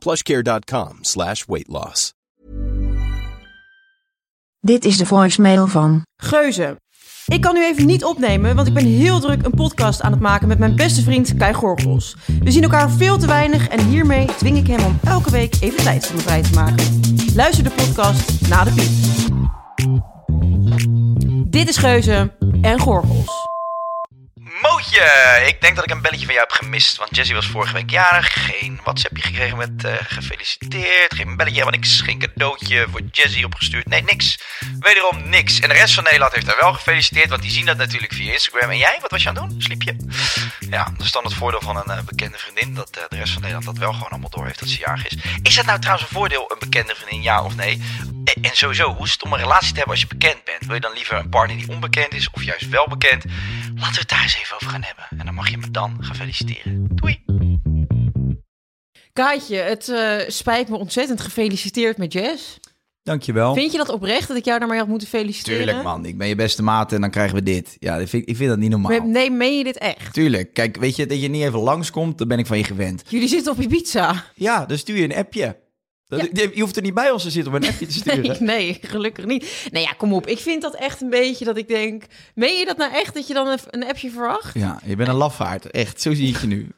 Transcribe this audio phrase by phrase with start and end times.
[0.00, 2.12] plushcare.com slash weight loss.
[4.60, 6.76] Dit is de voicemail van Geuze.
[7.26, 10.20] Ik kan nu even niet opnemen, want ik ben heel druk een podcast aan het
[10.20, 12.16] maken met mijn beste vriend Kai Gorgels.
[12.42, 15.82] We zien elkaar veel te weinig en hiermee dwing ik hem om elke week even
[15.82, 17.00] tijd voor me vrij te maken.
[17.34, 18.90] Luister de podcast na de piep.
[21.50, 23.49] Dit is Geuze en Gorgels.
[24.62, 26.96] Mootje, ik denk dat ik een belletje van jou heb gemist.
[26.96, 28.44] Want Jessie was vorige week jarig.
[28.46, 31.14] Geen WhatsAppje gekregen met eh, gefeliciteerd.
[31.14, 32.00] Geen belletje, helemaal niks.
[32.00, 33.88] Geen cadeautje voor Jessie opgestuurd.
[33.88, 34.38] Nee, niks.
[34.78, 35.60] Wederom niks.
[35.60, 37.28] En de rest van Nederland heeft haar wel gefeliciteerd.
[37.28, 38.70] Want die zien dat natuurlijk via Instagram.
[38.70, 39.62] En jij, wat was je aan het doen?
[39.62, 39.96] Sliep je?
[40.70, 42.74] Ja, dat is dan het voordeel van een eh, bekende vriendin.
[42.74, 45.06] Dat eh, de rest van Nederland dat wel gewoon allemaal door heeft dat ze jarig
[45.06, 45.16] is.
[45.42, 47.82] Is dat nou trouwens een voordeel, een bekende vriendin, ja of nee?
[48.24, 50.66] En sowieso, hoe is het om een relatie te hebben als je bekend bent?
[50.66, 53.24] Wil je dan liever een partner die onbekend is of juist wel bekend?
[53.74, 55.04] Laten we het daar eens even over gaan hebben.
[55.18, 56.88] En dan mag je me dan gaan feliciteren.
[56.94, 57.24] Doei!
[59.12, 61.20] Kaatje, het eh, spijt me ontzettend.
[61.20, 62.58] Gefeliciteerd met Jess.
[63.02, 63.54] Dankjewel.
[63.54, 65.58] Vind je dat oprecht dat ik jou daarmee had moeten feliciteren?
[65.58, 66.04] Tuurlijk, man.
[66.04, 67.76] Ik ben je beste maat en dan krijgen we dit.
[67.78, 69.00] Ja, dat vind, ik vind dat niet normaal.
[69.02, 70.12] Nee, meen je dit echt?
[70.12, 70.54] Tuurlijk.
[70.54, 73.02] Kijk, weet je, dat je niet even langskomt, dan ben ik van je gewend.
[73.08, 74.24] Jullie zitten op Ibiza.
[74.34, 75.56] Ja, dan stuur je een appje.
[76.10, 78.22] Dat, je, je hoeft er niet bij ons te zitten om een appje te sturen.
[78.22, 79.68] Nee, nee, gelukkig niet.
[79.70, 80.26] Nee, ja, kom op.
[80.26, 82.04] Ik vind dat echt een beetje dat ik denk...
[82.34, 84.54] Meen je dat nou echt, dat je dan een, appje verwacht?
[84.54, 85.70] Ja, je bent een lafaard.
[85.70, 86.68] Echt, zo zie ik je nu.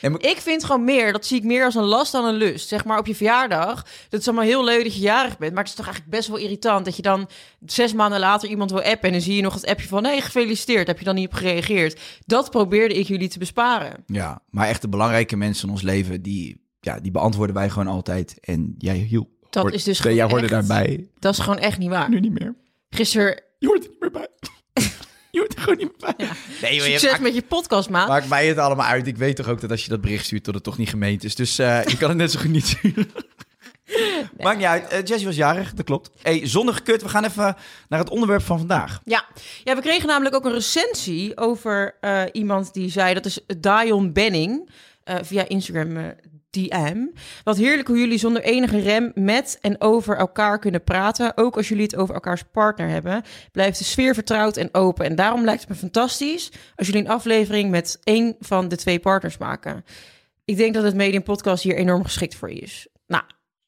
[0.00, 2.68] Maar- Ik vind gewoon meer, dat zie ik meer als een last dan een lust.
[2.68, 5.52] Zeg maar op je verjaardag, dat is allemaal heel leuk dat je jarig bent.
[5.52, 7.28] Maar het is toch eigenlijk best wel irritant dat je dan
[7.66, 9.08] zes maanden later iemand wil appen...
[9.08, 11.34] en dan zie je nog het appje van, nee, gefeliciteerd, heb je dan niet op
[11.34, 12.00] gereageerd.
[12.26, 14.04] Dat probeerde ik jullie te besparen.
[14.06, 17.86] ja, maar echt de belangrijke mensen in ons leven, die, ja, die beantwoorden wij gewoon
[17.88, 18.36] altijd.
[18.40, 19.34] En jij hiel.
[19.50, 21.08] Dat hoort- is dus Jij gewoon hoorde echt- daarbij.
[21.18, 22.08] Dat is gewoon echt niet waar.
[22.10, 22.54] Nu niet meer.
[22.90, 24.28] Gisteren, Je hoort er niet meer bij.
[25.30, 26.26] je hoort er gewoon niet meer bij.
[26.26, 28.08] Nee, maar je succes maakt- met je podcast, maat.
[28.08, 29.06] Maakt mij het allemaal uit.
[29.06, 31.24] Ik weet toch ook dat als je dat bericht stuurt, dat het toch niet gemeend
[31.24, 31.34] is.
[31.34, 33.06] Dus eh, je kan het net zo goed niet sturen.
[34.38, 34.88] Maakt niet uit.
[34.88, 36.10] Eh, Jessie was jarig, dat klopt.
[36.22, 37.56] Hey, zonder gekut, we gaan even
[37.88, 39.00] naar het onderwerp van vandaag.
[39.04, 39.24] Ja.
[39.64, 43.14] ja, we kregen namelijk ook een recensie over eh, iemand die zei...
[43.14, 44.70] dat is Dion Benning,
[45.04, 46.04] eh, via Instagram eh,
[46.68, 46.96] DM.
[47.44, 51.32] Wat heerlijk hoe jullie zonder enige rem met en over elkaar kunnen praten.
[51.36, 53.22] Ook als jullie het over elkaars partner hebben.
[53.52, 55.04] Blijft de sfeer vertrouwd en open.
[55.04, 57.70] En daarom lijkt het me fantastisch als jullie een aflevering...
[57.70, 59.84] met één van de twee partners maken.
[60.44, 62.86] Ik denk dat het Medium Podcast hier enorm geschikt voor je is.
[63.06, 63.22] Nou,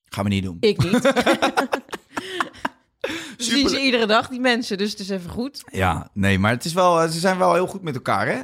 [0.05, 0.57] Gaan we niet doen.
[0.61, 1.13] ik niet.
[3.37, 4.79] Zien ze iedere dag, die mensen.
[4.79, 5.63] Dus het is even goed.
[5.73, 8.35] Ja, nee, maar het is wel, eh, ze zijn wel heel goed met elkaar, hè?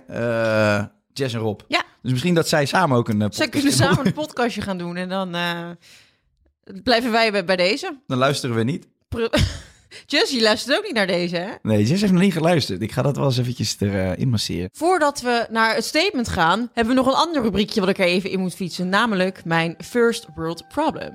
[0.78, 1.60] Eh, Jess en Rob.
[1.68, 1.82] Ja.
[2.04, 4.78] Dus misschien dat zij samen ook een eh, Zij podcast kunnen samen een podcastje gaan
[4.78, 5.70] doen en dan eh,
[6.82, 7.96] blijven wij bij, bij deze.
[8.06, 8.86] Dan luisteren we niet.
[9.08, 9.28] Pro-
[10.06, 11.48] Jessie luistert ook niet naar deze, hè?
[11.62, 12.82] Nee, Jess heeft nog niet geluisterd.
[12.82, 14.68] Ik ga dat wel eens eventjes erin masseren.
[14.72, 18.04] Voordat we naar het statement gaan, hebben we nog een ander rubriekje wat ik er
[18.04, 18.88] even in moet fietsen.
[18.88, 21.12] Namelijk mijn First World Problem.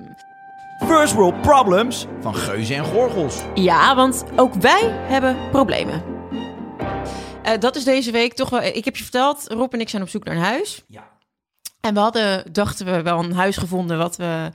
[0.86, 3.36] First World Problems van Geuze en Gorgels.
[3.54, 6.19] Ja, want ook wij hebben problemen.
[7.42, 8.62] Eh, dat is deze week toch wel...
[8.62, 10.84] Ik heb je verteld, Rob en ik zijn op zoek naar een huis.
[10.88, 11.08] Ja.
[11.80, 14.50] En we hadden, dachten we, wel een huis gevonden wat we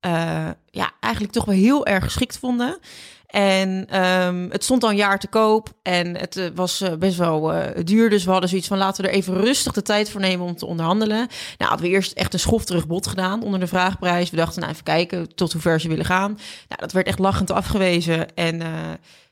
[0.00, 2.78] eh, ja, eigenlijk toch wel heel erg geschikt vonden.
[3.26, 7.52] En ehm, het stond al een jaar te koop en het eh, was best wel
[7.84, 8.10] duur.
[8.10, 10.56] Dus we hadden zoiets van laten we er even rustig de tijd voor nemen om
[10.56, 11.26] te onderhandelen.
[11.58, 14.30] Nou hadden we eerst echt een schofterig bod gedaan onder de vraagprijs.
[14.30, 16.38] We dachten nou even kijken tot hoe ver ze willen gaan.
[16.68, 18.34] Nou, dat werd echt lachend afgewezen.
[18.34, 18.62] En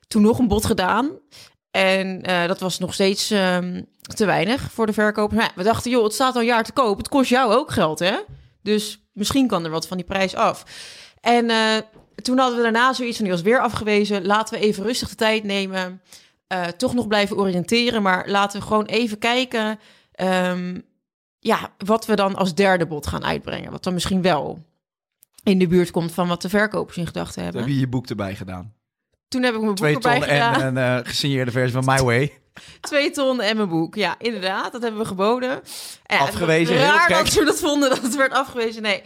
[0.09, 1.11] toen nog een bod gedaan.
[1.79, 5.37] En eh, dat was nog steeds ehm, te weinig voor de verkoper.
[5.37, 6.99] Maar ja, we dachten, joh, het staat al een jaar te koop.
[6.99, 8.17] Het kost jou ook geld, hè?
[8.63, 10.65] Dus misschien kan er wat van die prijs af.
[11.21, 11.77] En eh,
[12.23, 14.27] toen hadden we daarna zoiets van, die was weer afgewezen.
[14.27, 16.03] Laten we even rustig de tijd nemen.
[16.47, 18.03] Eh, toch nog blijven oriënteren.
[18.03, 19.79] Maar laten we gewoon even kijken...
[20.13, 20.81] ehm,
[21.39, 23.71] ja, wat we dan als derde bod gaan uitbrengen.
[23.71, 24.65] Wat dan misschien wel
[25.43, 27.61] in de buurt komt van wat de verkopers in gedachten hebben.
[27.61, 28.77] Heb je je boek erbij gedaan?
[29.29, 30.61] Toen heb ik mijn boek Twee erbij ton gedaan.
[30.61, 32.33] en een eh, gesigneerde versie van My Way.
[32.81, 33.95] Twee ton en mijn boek.
[33.95, 34.73] Ja, inderdaad.
[34.73, 35.61] Dat hebben we geboden.
[36.07, 38.83] En Afgewezen, Raar dat ze dat vonden, dat het werd afgewezen.
[38.83, 39.03] Nee.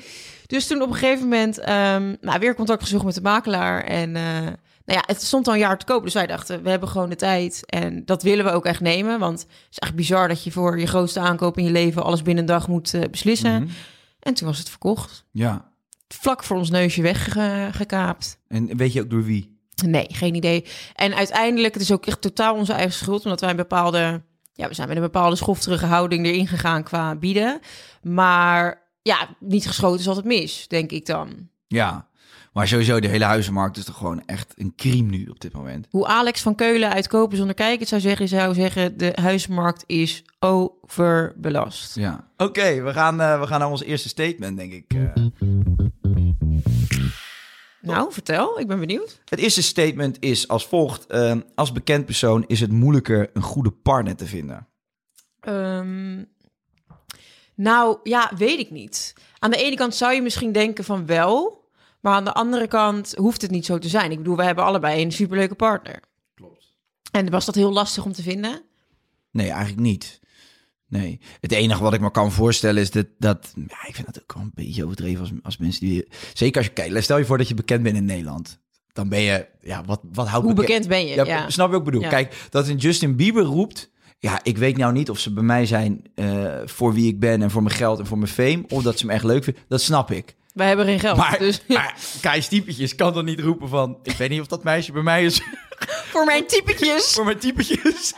[0.46, 3.84] Dus toen op een gegeven moment ehm, nou, weer contact gezocht met de makelaar.
[3.84, 4.40] En eh,
[4.84, 6.04] nou ja, het stond al een jaar te koop.
[6.04, 7.62] Dus wij dachten, we hebben gewoon de tijd.
[7.66, 9.18] En dat willen we ook echt nemen.
[9.18, 12.04] Want het is echt bizar dat je voor je grootste aankoop in je leven...
[12.04, 13.62] alles binnen een dag moet eh, beslissen.
[13.62, 13.72] Mhm.
[14.20, 15.24] En toen was het verkocht.
[15.30, 15.70] Ja.
[16.08, 18.38] Vlak voor ons neusje weggekaapt.
[18.48, 19.51] En weet je ook door wie?
[19.82, 20.64] Nee, geen idee.
[20.94, 24.68] En uiteindelijk, het is ook echt totaal onze eigen schuld, omdat wij een bepaalde, ja,
[24.68, 27.60] we zijn met een bepaalde schofterige houding erin gegaan qua bieden.
[28.02, 31.48] Maar ja, niet geschoten is altijd mis, denk ik dan.
[31.66, 32.10] Ja.
[32.52, 35.86] Maar sowieso, de hele huizenmarkt is toch gewoon echt een crime nu op dit moment.
[35.90, 39.84] Hoe Alex van Keulen uit Kopen zonder kijken het zou zeggen, zou zeggen, de huismarkt
[39.86, 41.94] is overbelast.
[41.94, 42.28] Ja.
[42.36, 44.84] Oké, we, gaan, eh, we gaan naar ons eerste statement, denk ik.
[44.88, 45.10] eh.
[47.82, 49.20] Nou, vertel, ik ben benieuwd.
[49.24, 51.06] Het eerste statement is als volgt.
[51.06, 54.68] eh, als bekend persoon is het moeilijker een goede partner te vinden.
[55.40, 56.24] Ehm,
[57.54, 59.14] nou, ja, weet ik niet.
[59.38, 61.68] Aan de ene kant zou je misschien denken van wel,
[62.00, 64.10] maar aan de andere kant hoeft het niet zo te zijn.
[64.10, 66.00] Ik bedoel, we hebben allebei een superleuke partner.
[66.34, 66.76] Klopt.
[67.10, 68.62] En was dat heel lastig om te vinden?
[69.30, 70.20] Nee, eigenlijk niet.
[70.92, 71.20] Nee.
[71.40, 73.06] Het enige wat ik me kan voorstellen is dat...
[73.18, 76.08] dat ja, ik vind dat ook wel een beetje overdreven als, als mensen die...
[76.34, 76.72] Zeker als je...
[76.72, 78.58] Kijk, stel je voor dat je bekend bent in Nederland.
[78.92, 79.46] Dan ben je...
[79.60, 81.14] Ja, wat, wat houdt Hoe bekend ben je?
[81.14, 81.50] Ja, Ja.
[81.50, 82.00] Snap je ik bedoel?
[82.00, 82.08] Ja.
[82.08, 83.90] Kijk, dat een Justin Bieber roept...
[84.18, 87.42] Ja, ik weet nou niet of ze bij mij zijn eh, voor wie ik ben
[87.42, 88.64] en voor mijn geld en voor mijn fame.
[88.68, 89.62] Of dat ze me echt leuk vinden.
[89.68, 90.36] Dat snap ik.
[90.54, 93.98] Wij hebben geen geld, Maar, dus maar Kai Stiepetjes kan dan niet roepen van...
[94.02, 95.40] Ik weet niet of dat meisje bij mij is
[96.12, 97.12] voor mijn typetjes.
[97.14, 98.14] voor mijn typetjes.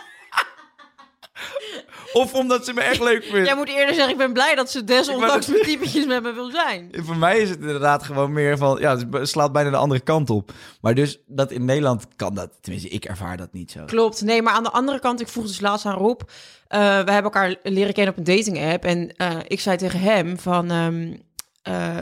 [2.22, 3.46] of omdat ze me echt leuk vindt.
[3.46, 6.50] Jij moet eerder zeggen, ik ben blij dat ze desondanks mijn typetjes met me wil
[6.50, 6.90] zijn.
[7.06, 8.78] Voor mij is het inderdaad gewoon meer van...
[8.80, 10.52] Ja, het slaat bijna de andere kant op.
[10.80, 12.50] Maar dus dat in Nederland kan dat...
[12.60, 13.84] Tenminste, ik ervaar dat niet zo.
[13.84, 14.22] Klopt.
[14.22, 16.20] Nee, maar aan de andere kant, ik vroeg dus laatst aan Rob.
[16.68, 18.84] eh, we hebben elkaar leren kennen op een dating app.
[18.84, 20.70] En eh, ik zei tegen hem van...
[20.70, 21.16] ehm,
[21.62, 21.96] eh,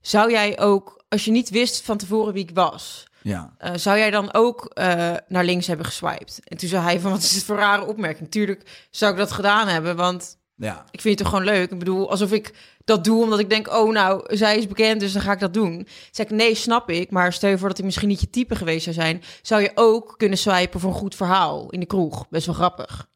[0.00, 3.06] zou jij ook, als je niet wist van tevoren wie ik was...
[3.22, 3.54] Ja.
[3.58, 6.40] eh, zou jij dan ook eh, naar links hebben geswiped?
[6.44, 8.30] En toen zei hij van, wat is dit voor een rare opmerking?
[8.30, 10.84] Tuurlijk zou ik dat gedaan hebben, want Ja.
[10.90, 11.70] ik vind het toch gewoon leuk.
[11.70, 12.54] Ik bedoel, alsof ik
[12.84, 15.54] dat doe omdat ik denk, oh nou, zij is bekend, dus dan ga ik dat
[15.54, 15.86] doen.
[16.10, 17.10] Zeg ik, nee, snap ik.
[17.10, 19.70] Maar stel je voor dat ik misschien niet je type geweest zou zijn, zou je
[19.74, 22.28] ook kunnen swipen voor een goed verhaal in de kroeg.
[22.28, 23.08] Best wel grappig.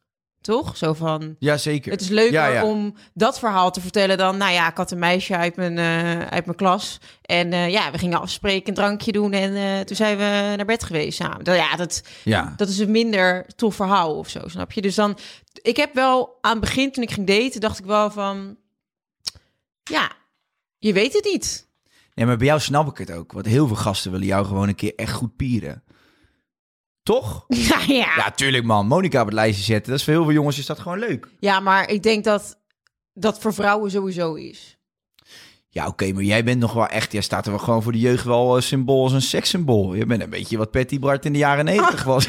[0.43, 0.77] Toch?
[0.77, 1.91] Zo van, Ja, zeker.
[1.91, 2.65] het is leuker Ja, ja.
[2.65, 6.27] om dat verhaal te vertellen dan, nou ja, ik had een meisje uit mijn, eh,
[6.27, 6.99] uit mijn klas.
[7.21, 10.65] En eh, ja, we gingen afspreken, een drankje doen en eh, toen zijn we naar
[10.65, 11.43] bed geweest samen.
[11.43, 12.53] Dat, ja, dat, Ja.
[12.57, 14.81] dat is een minder tof verhaal of zo, snap je?
[14.81, 15.17] Dus dan,
[15.61, 18.57] ik heb wel aan het begin, toen ik ging daten, dacht ik wel van,
[19.83, 20.11] ja,
[20.77, 21.67] je weet het niet.
[22.15, 23.31] Nee, maar bij jou snap ik het ook.
[23.31, 25.83] Want heel veel gasten willen jou gewoon een keer echt goed pieren.
[27.03, 27.45] Toch?
[27.69, 28.13] Ja, ja.
[28.15, 28.87] Ja, tuurlijk man.
[28.87, 29.89] Monica op het lijstje zetten.
[29.91, 31.27] Dat is voor heel veel jongens is dat gewoon leuk.
[31.39, 32.59] ja maar ik denk dat
[33.13, 34.77] dat voor vrouwen sowieso is.
[35.69, 37.11] Ja, oké, maar jij bent nog wel echt...
[37.11, 39.93] Jij staat er wel gewoon voor de jeugd wel een symbool als een sekssymbool.
[39.93, 42.25] Je bent een beetje wat Patty Bart in de jaren negentig was.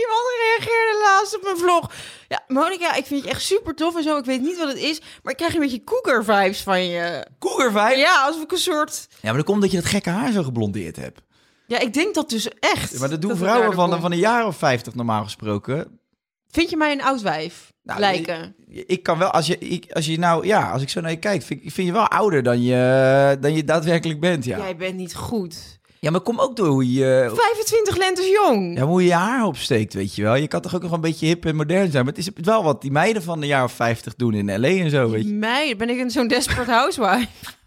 [0.00, 1.92] Iemand reageerde laatst op mijn vlog.
[2.30, 4.16] Ja, Monica, ik vind je echt super tof en zo.
[4.16, 7.26] Ik weet niet wat het is, maar ik krijg een beetje cougar vibes van je.
[7.38, 8.00] Cougar vibe.
[8.00, 8.06] Ja.
[8.06, 9.06] Ja, alsof ik een soort...
[9.22, 11.20] maar dat komt dat je dat gekke haar zo geblondeerd hebt.
[11.66, 12.98] Ja, ik denk dat dus echt.
[12.98, 14.00] Maar dat doen vrouwen van, komt.
[14.00, 16.00] van een jaar of vijftig normaal gesproken.
[16.48, 18.54] Vind je mij een oud wijf Nou, lijken?
[18.68, 21.16] Ik kan wel, als je, ik, als je nou, ja, als ik zo naar je
[21.18, 24.58] kijk, vind, ik- vind je wel ouder dan je, dan je daadwerkelijk bent, ja.
[24.58, 25.78] Jij bent niet goed.
[26.00, 28.76] Ja, maar kom ook door hoe je, 25 lentes jong.
[28.78, 30.34] ja, hoe je je haar opsteekt, weet je wel.
[30.34, 32.04] Je kan toch ook nog een beetje hip en modern zijn.
[32.04, 34.68] Maar het is wel wat die meiden van de jaar of 50 doen in L.A.
[34.68, 35.74] en zo, weet je.
[35.76, 37.28] Ben ik een zo'n desperate housewife?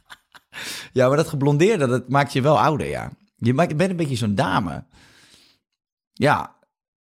[0.93, 3.11] Ja, maar dat geblondeerde, dat maakt je wel ouder, ja.
[3.35, 4.85] Je maakt, bent een beetje zo'n dame.
[6.13, 6.55] Ja.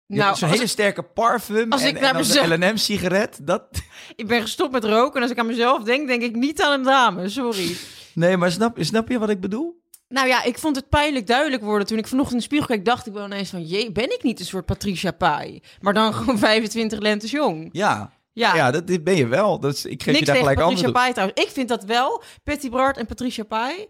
[0.05, 3.39] Je Nou, zo'n hele sterke parfum als en, ik en naar mezelf- een L&M-sigaret.
[3.43, 3.63] Dat...
[4.15, 6.71] ik ben gestopt met roken en als ik aan mezelf denk, denk ik niet aan
[6.79, 7.29] een dame.
[7.29, 7.75] Sorry.
[8.13, 9.81] Nee, maar snap, snap je wat ik bedoel?
[10.09, 11.87] Nou ja, ik vond het pijnlijk duidelijk worden.
[11.87, 13.63] Toen ik vanochtend in de spiegel keek, dacht ik wel ineens van...
[13.63, 15.61] Jee, ben ik niet een soort Patricia Pai?
[15.81, 17.69] Maar dan gewoon 25 lentes jong.
[17.71, 18.15] Ja.
[18.33, 19.59] Ja, Ja, dat dit ben je wel.
[19.59, 20.91] Dat is, ik geef niks je daar gelijk Patricia.
[20.91, 21.41] Pai trouwens.
[21.41, 23.87] Ik vind dat wel, Patty Bart en Patricia Pai...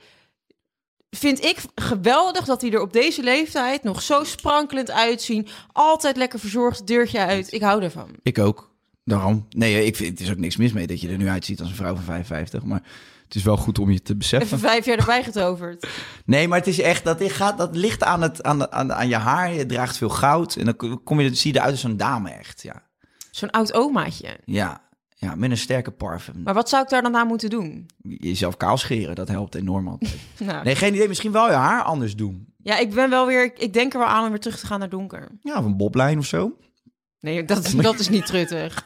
[1.09, 5.47] Vind ik geweldig dat die er op deze leeftijd nog zo sprankelend uitzien.
[5.71, 7.53] Altijd lekker verzorgd, deurtje uit.
[7.53, 8.09] Ik hou ervan.
[8.23, 8.75] Ik ook.
[9.07, 9.45] Daarom.
[9.49, 11.69] Nee, ik vind het is ook niks mis mee dat je er nu uitziet als
[11.69, 12.63] een vrouw van 55.
[12.63, 12.81] Maar
[13.25, 14.47] het is wel goed om je te beseffen.
[14.57, 15.87] Even vijf jaar erbij getoverd.
[16.25, 19.07] Nee, maar het is echt, dat, gaat, dat ligt aan, het, aan, de- aan, aan
[19.07, 19.53] je haar.
[19.53, 20.55] Je draagt veel goud.
[20.55, 22.61] En dan kom je, zie je eruit als zo'n dame echt.
[22.63, 22.81] Ja.
[23.31, 24.37] Zo'n oud omaatje.
[24.45, 24.85] ja.
[25.19, 26.41] Ja, met een sterke parfum.
[26.43, 27.85] Maar wat zou ik daar dan aan moeten doen?
[28.01, 30.15] Jezelf kaal scheren, dat helpt enorm altijd.
[30.45, 31.07] Nou, Nee, geen idee.
[31.07, 32.53] Misschien wel je haar anders doen.
[32.61, 33.43] Ja, ik ben wel weer...
[33.43, 35.27] Ik, ik denk er wel aan om weer terug te gaan naar donker.
[35.43, 36.57] Ja, of een boblijn of zo.
[37.19, 38.85] Nee, dat, is- dat is niet truttig.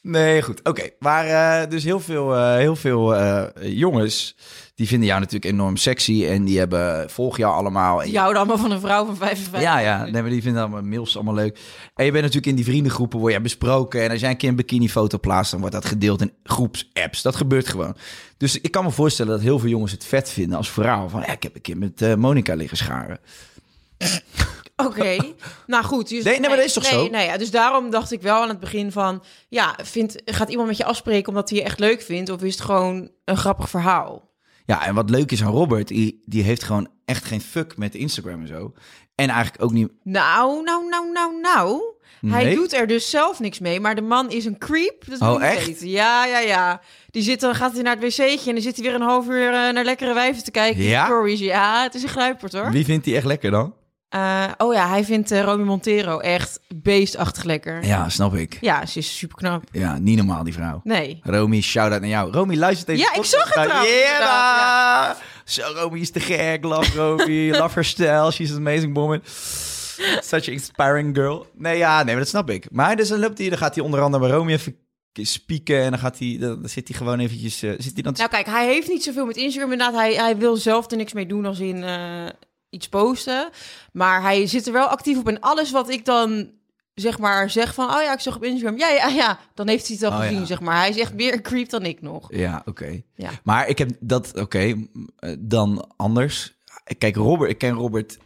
[0.00, 0.60] Nee, goed.
[0.62, 4.36] Oké, maar eh, dus heel veel, eh, heel veel eh, jongens...
[4.74, 6.26] die vinden jou natuurlijk enorm sexy...
[6.26, 8.02] en die hebben, volg jou allemaal.
[8.02, 9.60] En Die houden allemaal van een vrouw van 55.
[9.60, 10.04] Ja, ja.
[10.04, 11.58] Nee, maar die vinden allemaal mails allemaal leuk.
[11.94, 14.02] En je bent natuurlijk in die vriendengroepen, word je besproken.
[14.02, 17.22] En als jij een keer een bikinifoto plaatst, dan wordt dat gedeeld in groepsapps.
[17.22, 17.96] Dat gebeurt gewoon.
[18.36, 21.08] Dus ik kan me voorstellen dat heel veel jongens het vet vinden als verhaal.
[21.08, 23.18] Van, ja, ik heb een keer met Monica liggen scharen.
[24.84, 25.16] Oké,
[25.66, 26.08] nou goed.
[26.08, 27.08] Dus, Nee, nee, maar dat is toch nee, zo?
[27.08, 29.22] Nee, ja, dus daarom dacht ik wel aan het begin van...
[29.48, 32.30] Ja, vindt, gaat iemand met je afspreken omdat hij je echt leuk vindt?
[32.30, 34.32] Of is het gewoon een grappig verhaal?
[34.66, 37.94] Ja, en wat leuk is aan Robert, die, die heeft gewoon echt geen fuck met
[37.94, 38.72] Instagram en zo.
[39.14, 39.88] En eigenlijk ook niet...
[40.02, 41.82] Nou, nou, nou, nou, nou.
[42.26, 42.54] Hij Nee?
[42.54, 45.04] doet er dus zelf niks mee, maar de man is een creep.
[45.08, 45.66] Dat Oh, echt?
[45.66, 45.88] weten.
[45.88, 46.80] Ja, ja, ja.
[47.10, 49.28] Die zit dan, gaat hij naar het wc'tje en dan zit hij weer een half
[49.28, 50.80] uur eh, naar lekkere wijven te kijken.
[50.82, 51.04] in Ja?
[51.04, 51.40] Stories.
[51.40, 52.70] Ja, het is een gluipert hoor.
[52.70, 53.74] Wie vindt die echt lekker dan?
[54.14, 57.84] Eh, oh ja, hij vindt eh Romy Montero echt beestachtig lekker.
[57.84, 58.58] Ja, snap ik.
[58.60, 59.62] Ja, ze is super knap.
[59.72, 60.80] Ja, niet normaal die vrouw.
[60.84, 61.20] Nee.
[61.22, 62.32] Romy, shout-out naar jou.
[62.32, 65.14] Romy, luister deze Ja, ik zag het trouwens, Yeah!
[65.44, 66.64] Zo, Romy is te gek.
[66.64, 67.50] Love Romy.
[67.60, 68.30] love her style.
[68.30, 69.20] She's an amazing woman.
[70.20, 71.46] Such an inspiring girl.
[71.54, 72.66] Nee, ja, nee, maar dat snap ik.
[72.70, 74.76] Maar dus dan loopt hij, dan gaat hij onder andere bij Romy even
[75.12, 75.82] spieken.
[75.82, 77.62] En dan, gaat hij, dan zit hij gewoon eventjes...
[77.62, 80.00] eh, zit hij dan Nou kijk, hij heeft niet zoveel met Instagram inderdaad.
[80.00, 81.84] Hij, hij wil zelf er niks mee doen als in
[82.74, 83.48] iets posten.
[83.92, 85.28] Maar hij zit er wel actief op.
[85.28, 86.50] En alles wat ik dan
[86.94, 87.84] zeg maar zeg van...
[87.94, 88.78] Oh ja, ik zag op Instagram.
[88.78, 89.38] Ja, ja, ja.
[89.54, 90.44] Dan heeft hij het al Oh, gezien, ja.
[90.44, 90.76] zeg maar.
[90.76, 92.34] Hij is echt meer een creep dan ik nog.
[92.34, 93.02] Ja, oké.
[93.14, 93.30] Ja.
[93.42, 96.52] Maar ik heb dat, oké, eh, dan anders.
[96.98, 98.18] Kijk, Robert, ik ken Robert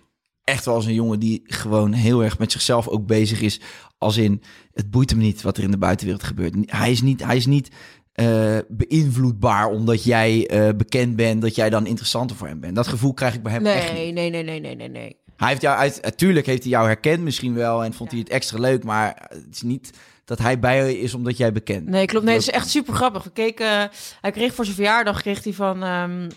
[0.45, 3.61] echt wel als een jongen die gewoon heel erg met zichzelf ook bezig is.
[3.99, 6.55] Als in, het boeit hem niet wat er in de buitenwereld gebeurt.
[6.67, 7.71] Hij is niet, hij is niet
[8.19, 12.75] eh, beïnvloedbaar omdat jij eh, bekend bent, dat jij dan interessanter voor hem bent.
[12.75, 13.93] Dat gevoel krijg ik bij hem echt niet.
[13.93, 15.17] Nee, nee, nee, nee, nee, nee, nee.
[15.37, 18.29] Hij heeft jou uit, natuurlijk heeft hij jou herkend misschien wel en vond hij het
[18.29, 19.91] extra leuk, maar het is niet
[20.25, 21.97] dat hij bij je is omdat jij bekend bent.
[21.97, 22.25] Nee, klopt.
[22.25, 23.25] Nee, het is echt super grappig.
[23.25, 26.29] We keken, hij kreeg voor zijn verjaardag kreeg hij van ehm,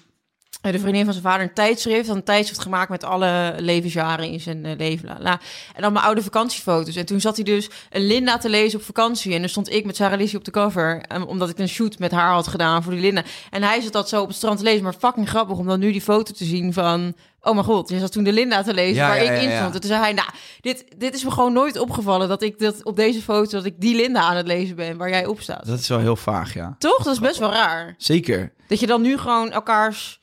[0.61, 2.09] de vriendin van zijn vader een tijdschrift.
[2.09, 5.07] Een tijdschrift gemaakt met alle levensjaren in zijn eh, leven.
[5.07, 5.39] La, la.
[5.75, 6.95] En dan mijn oude vakantiefoto's.
[6.95, 9.33] En toen zat hij dus een Linda te lezen op vakantie.
[9.33, 11.01] En dan stond ik met Sarah Lizzie op de cover.
[11.07, 13.23] ehm, omdat ik een shoot met haar had gedaan voor die Linda.
[13.49, 14.83] En hij zat dat zo op het strand te lezen.
[14.83, 17.13] Maar fucking grappig om dan nu die foto te zien van...
[17.43, 19.49] Oh mijn god, je zat toen de Linda te lezen Ja, waar ja, ik in
[19.49, 19.57] ja.
[19.59, 19.73] stond.
[19.73, 20.29] En toen zei hij, nou,
[20.61, 22.27] dit, dit is me gewoon nooit opgevallen...
[22.27, 25.09] dat ik dat op deze foto, dat ik die Linda aan het lezen ben waar
[25.09, 25.65] jij op staat.
[25.65, 26.75] Dat is wel heel vaag, ja.
[26.79, 27.03] Toch?
[27.03, 27.95] Dat is best wel raar.
[27.97, 28.51] Zeker.
[28.67, 30.19] Dat je dan nu gewoon elkaars,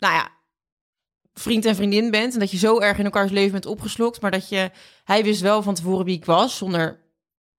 [0.00, 0.28] nou ja,
[1.34, 2.32] vriend en vriendin bent.
[2.32, 4.20] En dat je zo erg in elkaars leven bent opgeslokt.
[4.20, 4.70] Maar dat je,
[5.04, 7.00] hij wist wel van tevoren wie ik was, zonder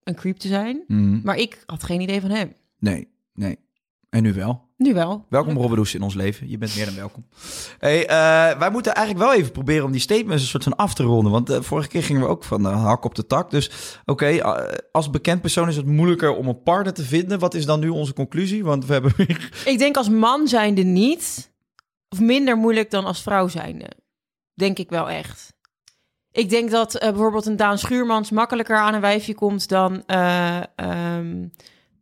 [0.04, 0.84] een creep te zijn.
[0.86, 1.20] Mhm.
[1.22, 2.52] Maar ik had geen idee van hem.
[2.78, 3.58] Nee, nee.
[4.10, 4.70] En nu wel.
[4.76, 5.26] Nu wel.
[5.28, 6.48] Welkom Robert Does in ons leven.
[6.48, 7.26] Je bent meer dan welkom.
[7.78, 10.94] Hey, eh, wij moeten eigenlijk wel even proberen om die statements een soort van af
[10.94, 11.32] te ronden.
[11.32, 13.50] Want eh, vorige keer gingen we ook van de hak op de tak.
[13.50, 13.70] Dus
[14.04, 17.38] oké, eh, als bekend persoon is het moeilijker om een partner te vinden.
[17.38, 18.64] Wat is dan nu onze conclusie?
[18.64, 19.12] Want we hebben.
[19.64, 21.51] Ik denk als man zijnde niet,
[22.12, 23.90] of minder moeilijk dan als vrouw zijnde.
[24.54, 25.52] Denk ik wel echt.
[26.32, 30.62] Ik denk dat eh, bijvoorbeeld een Daan Schuurmans makkelijker aan een wijfje komt dan eh,
[30.76, 31.46] ehm,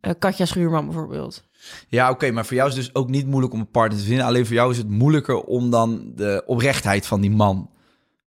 [0.01, 1.43] eh, Katja Schuurman bijvoorbeeld.
[1.87, 4.05] Ja, oké, maar voor jou is het dus ook niet moeilijk om een partner te
[4.05, 4.25] vinden.
[4.25, 7.69] Alleen voor jou is het moeilijker om dan de oprechtheid van die man...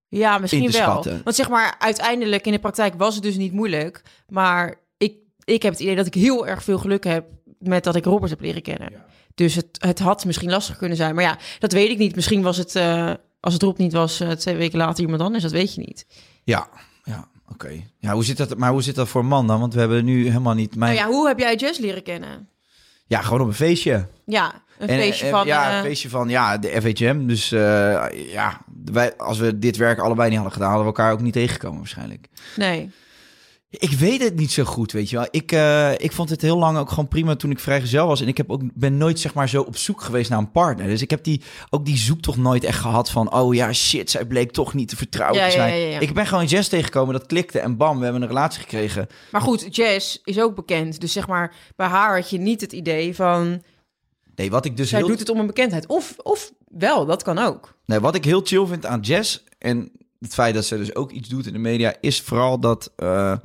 [0.09, 0.87] Ja, misschien in te wel.
[0.87, 1.21] schatten.
[1.25, 4.03] Want zeg maar, uiteindelijk in de praktijk was het dus niet moeilijk.
[4.29, 7.27] Maar ik, ik heb het idee dat ik heel erg veel geluk heb
[7.59, 9.05] met dat ik Robert heb leren kennen.
[9.35, 11.15] Dus het, het had misschien lastig kunnen zijn.
[11.15, 12.15] Maar ja, dat weet ik niet.
[12.15, 15.43] Misschien was het, eh, als het Rob niet was, eh, twee weken later iemand anders.
[15.43, 16.07] Dat weet je niet.
[16.45, 16.69] Ja,
[17.05, 17.83] ja, oké.
[17.99, 18.57] Ja, hoe zit dat?
[18.57, 19.61] Maar hoe zit dat voor een man dan?
[19.61, 20.77] Want we hebben nu helemaal niet...
[20.77, 20.95] Mijn...
[20.95, 22.49] Nou ja, hoe heb jij Jess leren kennen?
[23.07, 24.07] ja, gewoon op een feestje.
[24.27, 25.47] Ja, een En, feestje eh, van...
[25.47, 27.27] ja, eh, een feestje van ja, de FHM.
[27.27, 31.13] Dus eh, ja, wij, als we dit werk allebei niet hadden gedaan, hadden we elkaar
[31.13, 32.29] ook niet tegengekomen waarschijnlijk.
[32.57, 32.91] Nee.
[33.79, 35.27] Ik weet het niet zo goed, weet je wel.
[35.31, 38.21] Ik, eh, ik vond het heel lang ook gewoon prima toen ik vrijgezel was.
[38.21, 40.87] En ik heb ook, ben nooit zeg maar zo op zoek geweest naar een partner.
[40.87, 43.33] Dus ik heb die, ook die zoektocht nooit echt gehad van...
[43.33, 45.79] oh ja, shit, zij bleek toch niet te vertrouwen Ja, te zijn.
[45.81, 45.99] ja, ja.
[45.99, 49.07] Ik ben gewoon Jess tegengekomen, dat klikte en bam, we hebben een relatie gekregen.
[49.31, 51.01] Maar goed, Jess is ook bekend.
[51.01, 53.63] Dus zeg maar, bij haar had je niet het idee van...
[54.35, 55.09] Nee, wat ik dus Zij heel...
[55.09, 55.87] doet het om een bekendheid.
[55.87, 57.75] Of, of wel, dat kan ook.
[57.85, 59.93] Nee, wat ik heel chill vind aan Jess en
[60.25, 63.37] het feit dat ze dus ook iets doet in de media, is vooral dat, eh,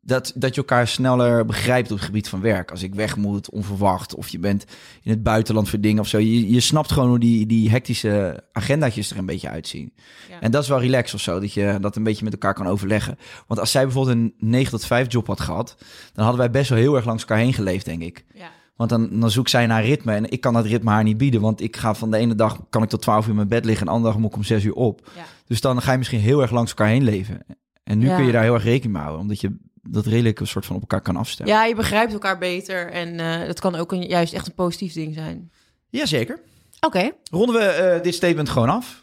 [0.00, 2.70] dat, dat je elkaar sneller begrijpt op het gebied van werk.
[2.70, 4.64] Als ik weg moet, onverwacht, of je bent
[5.02, 6.18] in het buitenland voor dingen of zo.
[6.18, 9.92] Je, je snapt gewoon hoe die, die hectische agendaatjes er een beetje uitzien.
[10.30, 10.40] Ja.
[10.40, 12.66] En dat is wel relax of zo, dat je dat een beetje met elkaar kan
[12.66, 13.18] overleggen.
[13.46, 15.76] Want als zij bijvoorbeeld een 9 tot 5 job had gehad,
[16.12, 18.24] dan hadden wij best wel heel erg langs elkaar heen geleefd, denk ik.
[18.34, 18.50] Ja.
[18.76, 21.40] Want dan, dan zoekt zij naar ritme en ik kan dat ritme haar niet bieden.
[21.40, 23.64] Want ik ga van de ene dag kan ik tot 12 uur in mijn bed
[23.64, 25.10] liggen en de andere dag moet ik om 6 uur op.
[25.16, 25.24] Ja.
[25.46, 27.40] Dus dan ga je misschien heel erg langs elkaar heen leven.
[27.84, 28.16] En nu Ja.
[28.16, 30.76] kun je daar heel erg rekening mee houden, omdat je dat redelijk een soort van
[30.76, 31.54] op elkaar kan afstemmen.
[31.54, 34.92] ja, je begrijpt elkaar beter en eh dat kan ook een, juist echt een positief
[34.92, 35.50] ding zijn.
[35.88, 36.40] Jazeker.
[36.80, 37.10] Oké.
[37.30, 39.02] Ronden we eh, dit statement gewoon af.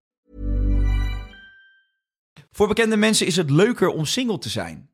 [2.51, 4.89] Voor bekende mensen is het leuker om single te zijn.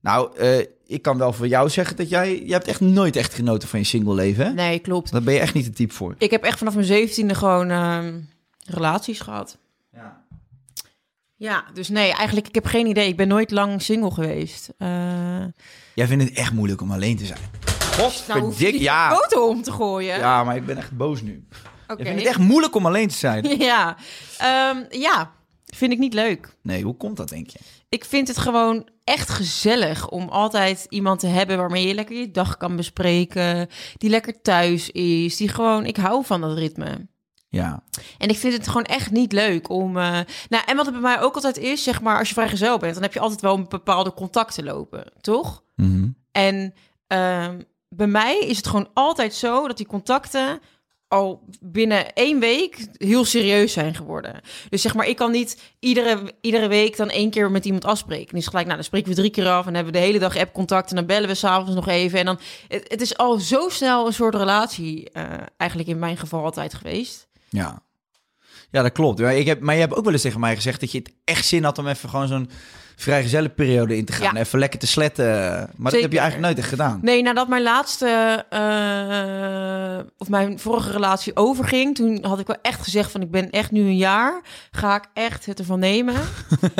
[0.00, 2.42] Nou, eh, ik kan wel voor jou zeggen dat jij...
[2.44, 4.52] Je hebt echt nooit echt genoten van je single leven, hè?
[4.52, 5.12] Nee, klopt.
[5.12, 6.14] Daar ben je echt niet de type voor.
[6.18, 8.20] Ik heb echt vanaf mijn zeventiende gewoon ehm,
[8.64, 9.58] relaties gehad.
[9.92, 10.26] Ja.
[11.36, 13.08] Ja, dus nee, eigenlijk, ik heb geen idee.
[13.08, 14.68] Ik ben nooit lang single geweest.
[14.78, 15.44] Eh
[15.94, 17.40] Jij vindt het echt moeilijk om alleen te zijn.
[17.96, 19.14] nou, Godverdik, niet ja.
[19.14, 20.18] foto om te gooien.
[20.18, 21.46] Ja, maar ik ben echt boos nu.
[21.88, 22.02] Oké.
[22.02, 23.58] Je vindt het echt moeilijk om alleen te zijn.
[23.70, 23.96] ja.
[24.38, 25.32] Ehm, ja,
[25.74, 26.56] vind ik niet leuk.
[26.62, 27.58] Nee, hoe komt dat, denk je?
[27.88, 32.30] Ik vind het gewoon echt gezellig om altijd iemand te hebben waarmee je lekker je
[32.30, 33.68] dag kan bespreken.
[33.96, 35.36] Die lekker thuis is.
[35.36, 37.06] Die gewoon, ik hou van dat ritme.
[37.48, 37.82] Ja.
[38.18, 39.96] En ik vind het gewoon echt niet leuk om.
[39.96, 42.78] eh, Nou, en wat het bij mij ook altijd is, zeg maar, als je vrijgezel
[42.78, 45.62] bent, dan heb je altijd wel een bepaalde contacten lopen, toch?
[45.76, 46.08] Mhm.
[46.32, 46.74] En
[47.06, 50.60] ehm, bij mij is het gewoon altijd zo dat die contacten
[51.08, 54.40] al binnen één week heel serieus zijn geworden.
[54.68, 58.34] Dus zeg maar, ik kan niet iedere, iedere week dan één keer met iemand afspreken.
[58.34, 60.36] Dus gelijk, nou, dan spreken we drie keer af en hebben we de hele dag
[60.36, 62.18] app-contact en dan bellen we s'avonds nog even.
[62.18, 62.38] En dan,
[62.68, 65.24] het, het is al zo snel een soort relatie, eh,
[65.56, 67.28] eigenlijk in mijn geval altijd geweest.
[67.48, 67.82] Ja.
[68.70, 69.20] Ja, dat klopt.
[69.20, 71.12] Maar, ik heb, maar je hebt ook wel eens tegen mij gezegd dat je het
[71.24, 72.50] echt zin had om even gewoon zo'n
[72.96, 74.34] vrijgezellenperiode in te gaan.
[74.34, 74.40] Ja.
[74.40, 75.26] Even lekker te sletten.
[75.76, 76.98] Maar dat heb je eigenlijk nooit echt gedaan.
[77.02, 82.82] Nee, nadat mijn laatste, eh, of mijn vorige relatie overging, toen had ik wel echt
[82.82, 86.14] gezegd van ik ben echt nu een jaar, ga ik echt het ervan nemen.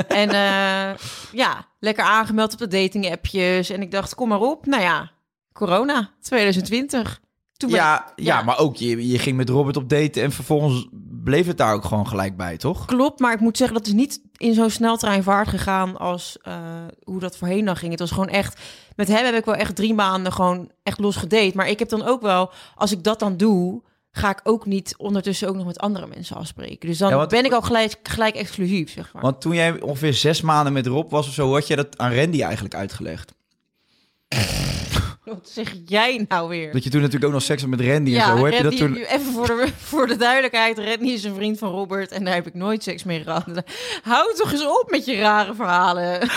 [0.08, 0.96] en eh,
[1.32, 3.70] ja, lekker aangemeld op de dating appjes.
[3.70, 4.66] En ik dacht, kom maar op.
[4.66, 5.10] Nou ja,
[5.52, 7.20] corona 2020.
[7.56, 10.86] Toen Ja, ik- ja, maar ook je, je ging met Robert op date en vervolgens
[11.28, 12.84] bleef het daar ook gewoon gelijk bij, toch?
[12.84, 16.54] Klopt, maar ik moet zeggen dat is niet in zo'n sneltreinvaart gegaan als eh,
[17.04, 17.90] hoe dat voorheen dan ging.
[17.90, 18.60] Het was gewoon echt,
[18.96, 21.52] met hem heb ik wel echt drie maanden gewoon echt los gedate.
[21.54, 24.94] Maar ik heb dan ook wel, als ik dat dan doe, ga ik ook niet
[24.96, 26.88] ondertussen ook nog met andere mensen afspreken.
[26.88, 29.22] Dus dan Ja, ben ik al gelijk, gelijk exclusief, zeg maar.
[29.22, 32.14] Want toen jij ongeveer zes maanden met Rob was of zo, had je dat aan
[32.14, 33.32] Randy eigenlijk uitgelegd?
[35.34, 36.72] Wat zeg jij nou weer?
[36.72, 38.36] Dat je toen natuurlijk ook nog seks had met Randy en zo.
[38.36, 38.94] Hoe heb je dat toen...
[38.94, 42.46] even voor de, voor de duidelijkheid, Randy is een vriend van Robert en daar heb
[42.46, 43.44] ik nooit seks mee gehad.
[44.02, 46.20] Hou toch eens op met je rare verhalen.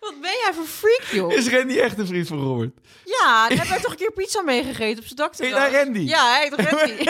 [0.00, 1.32] Wat ben jij voor freak, joh?
[1.32, 2.72] Is Randy echt een vriend van Robert?
[3.04, 5.36] Ja, daar hebben wij toch een keer pizza meegegeten op zijn dak.
[5.36, 6.00] Heet hij Randy?
[6.00, 7.04] Ja, hij heet Randy.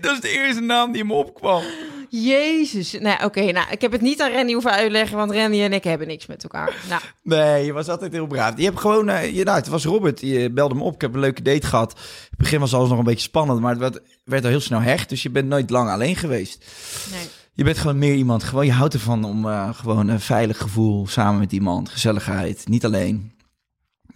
[0.00, 1.62] Dat is de eerste naam die hem opkwam.
[2.08, 2.92] Jezus.
[2.92, 5.84] Nou, oké, nou, ik heb het niet aan Randy hoeven uitleggen, want Randy en ik
[5.84, 6.74] hebben niks met elkaar.
[6.88, 8.56] Nou, Nee, je was altijd heel braaf.
[8.56, 10.94] Je hebt gewoon, eh, je, nou, het was Robert, je belde me op.
[10.94, 11.92] Ik heb een leuke date gehad.
[11.92, 14.60] In het begin was alles nog een beetje spannend, maar het werd, werd al heel
[14.60, 15.08] snel hecht.
[15.08, 16.64] Dus je bent nooit lang alleen geweest.
[17.10, 17.28] nee.
[17.52, 18.44] Je bent gewoon meer iemand.
[18.44, 21.88] Gewoon, je houdt ervan om eh, gewoon een veilig gevoel samen met iemand.
[21.88, 23.32] Gezelligheid, niet alleen.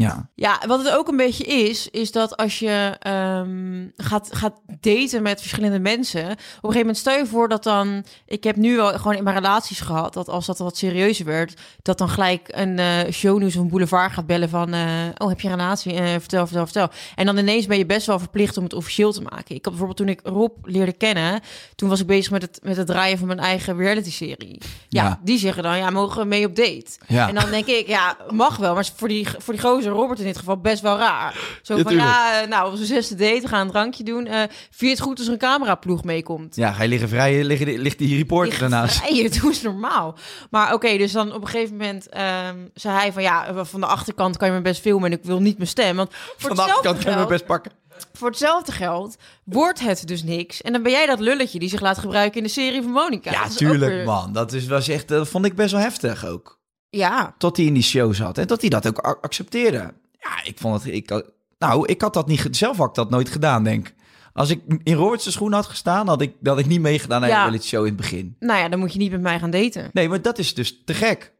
[0.00, 4.60] Ja, Ja, wat het ook een beetje is, is dat als je ehm, gaat, gaat
[4.80, 8.56] daten met verschillende mensen, op een gegeven moment stel je voor dat dan, ik heb
[8.56, 12.08] nu wel gewoon in mijn relaties gehad, dat als dat wat serieuzer werd, dat dan
[12.08, 14.82] gelijk een eh shownieuws of een boulevard gaat bellen van, eh,
[15.18, 15.92] oh heb je een relatie?
[15.92, 16.88] Eh, vertel, vertel, vertel.
[17.14, 19.54] En dan ineens ben je best wel verplicht om het officieel te maken.
[19.54, 21.40] Ik had bijvoorbeeld toen ik Rob leerde kennen,
[21.74, 24.60] toen was ik bezig met het, met het draaien van mijn eigen reality-serie.
[24.88, 25.20] Ja, Ja.
[25.24, 26.86] die zeggen dan, ja, mogen we mee op date?
[27.06, 27.28] Ja.
[27.28, 28.74] En dan denk ik, ja, mag wel.
[28.74, 31.34] Maar voor die, voor die gozer, Robert in dit geval, best wel raar.
[31.62, 32.10] Zo Ja, van, tuurlijk.
[32.10, 34.26] ja, eh, nou, onze zesde date, we gaan een drankje doen.
[34.26, 34.50] Eh vind
[34.80, 36.56] je het goed als er een cameraploeg meekomt?
[36.56, 39.02] ja ga je liggen vrij, ligt, die- ligt die reporter daarnaast.
[39.10, 40.16] Nee, doe eens normaal.
[40.50, 43.86] Maar oké, dus dan op een gegeven moment ehm, zei hij van, ja, van de
[43.86, 45.96] achterkant kan je me best filmen en ik wil niet mijn stem.
[45.96, 47.72] Want voor Van de achterkant kunnen we geld- best pakken.
[48.12, 50.62] voor hetzelfde geld wordt het dus niks.
[50.62, 53.30] En dan ben jij dat lulletje die zich laat gebruiken in de serie van Monica.
[53.30, 54.32] Ja, tuurlijk, weer- man.
[54.32, 56.58] Dat is, was echt, dat vond ik best wel heftig ook.
[56.90, 58.38] Ja, Tot hij in die show zat.
[58.38, 59.94] En dat hij dat ook accepteerde.
[60.18, 60.92] Ja, ik vond het...
[60.94, 61.22] Ik,
[61.58, 62.46] nou, ik had dat niet...
[62.50, 63.94] Zelf had ik dat nooit gedaan, denk ik.
[64.32, 67.50] Als ik in Robert's schoen had gestaan, had ik, had ik niet meegedaan aan Ja.
[67.50, 68.36] de show in het begin.
[68.38, 69.90] nou ja, dan moet je niet met mij gaan daten.
[69.92, 71.32] Nee, maar dat is dus te gek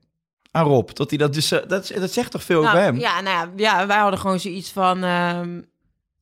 [0.51, 0.91] aan Rob.
[0.93, 1.51] Dat hij dat dus...
[1.51, 2.99] eh, Dat, dat zegt toch veel Nou, over hem?
[2.99, 5.03] Ja, nou ja, ja, wij hadden gewoon zoiets van...
[5.05, 5.61] ehm,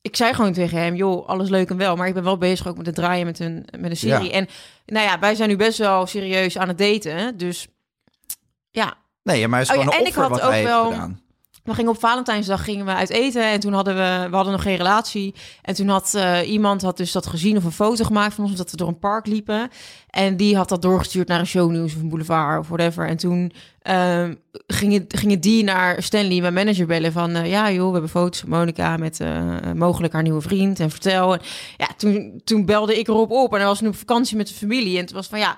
[0.01, 2.67] ik zei gewoon tegen hem, joh, alles leuk en wel, maar ik ben wel bezig
[2.67, 4.29] ook met het draaien met een, met een serie.
[4.29, 4.31] Ja.
[4.35, 4.47] En
[4.85, 7.67] nou ja, wij zijn nu best wel serieus aan het daten, dus
[8.71, 8.97] ja.
[9.23, 11.21] Nee, maar het is Oh ja, gewoon en ik had wat ook hij wel- gedaan.
[11.63, 14.61] We gingen op Valentijnsdag gingen we uit eten en toen hadden we, we hadden nog
[14.61, 15.35] geen relatie.
[15.61, 18.55] En toen had eh, iemand had dus dat gezien of een foto gemaakt van ons,
[18.55, 19.69] dat we door een park liepen.
[20.09, 23.07] En die had dat doorgestuurd naar een shownieuws of een boulevard of whatever.
[23.07, 23.51] En toen
[23.81, 24.33] ehm,
[24.67, 27.35] gingen, gingen die naar Stanley, mijn manager, bellen van...
[27.35, 29.41] eh, ja joh, we hebben foto's van Monica met eh,
[29.75, 31.33] mogelijk haar nieuwe vriend en vertel.
[31.33, 31.41] En
[31.77, 34.53] ja, toen, toen belde ik erop op en hij was nu op vakantie met de
[34.53, 34.95] familie.
[34.95, 35.57] En het was van ja...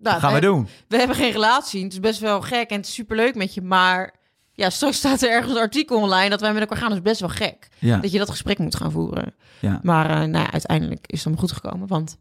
[0.00, 0.68] nou, gaan we doen?
[0.88, 1.82] we hebben geen relatie.
[1.82, 3.62] Het is best wel gek en het is superleuk met je.
[3.62, 4.14] Maar
[4.52, 6.88] ja, straks staat er ergens een artikel online dat wij met elkaar gaan.
[6.88, 7.68] Dat is best wel gek.
[7.78, 7.98] Ja.
[7.98, 9.34] Dat je dat gesprek moet gaan voeren.
[9.60, 9.80] Ja.
[9.82, 11.88] Maar eh, nou ja, uiteindelijk is het allemaal goed gekomen.
[11.88, 12.16] Want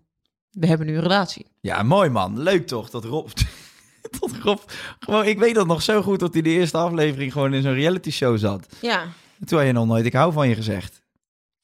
[0.49, 1.45] we hebben nu een relatie.
[1.61, 2.39] Ja, mooi man.
[2.39, 3.29] Leuk toch dat Rob...
[4.19, 4.59] dat Rob...
[4.99, 7.73] Gewoon, ik weet dat nog zo goed dat hij de eerste aflevering gewoon in zo'n
[7.73, 8.75] reality show zat.
[8.81, 9.01] Ja.
[9.39, 11.01] En toen had je nog nooit ik hou van je gezegd.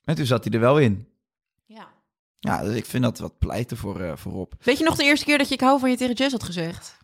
[0.04, 1.08] En toen zat hij er wel in.
[2.39, 2.63] Ja.
[2.63, 4.52] Dus ik vind dat wat pleiten voor, eh voor Rob.
[4.62, 6.43] Weet je nog de eerste keer dat je ik hou van je tegen Jess had
[6.43, 6.97] gezegd?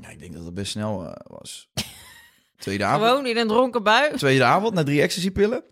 [0.00, 1.68] Ja, ik denk dat het best snel eh, was.
[2.58, 3.08] Tweede avond.
[3.08, 4.16] Gewoon in een dronken bui.
[4.16, 5.64] Tweede avond na drie ecstasy-pillen.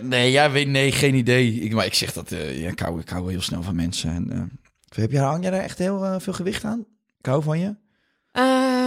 [0.00, 1.52] Nee, ja, weet, nee, geen idee.
[1.52, 4.10] Ik, maar ik zeg dat, eh, ja, ik, hou, ik hou heel snel van mensen.
[4.10, 6.86] En, eh, heb je, hang jij daar echt heel eh, veel gewicht aan?
[7.18, 7.74] Ik hou van je.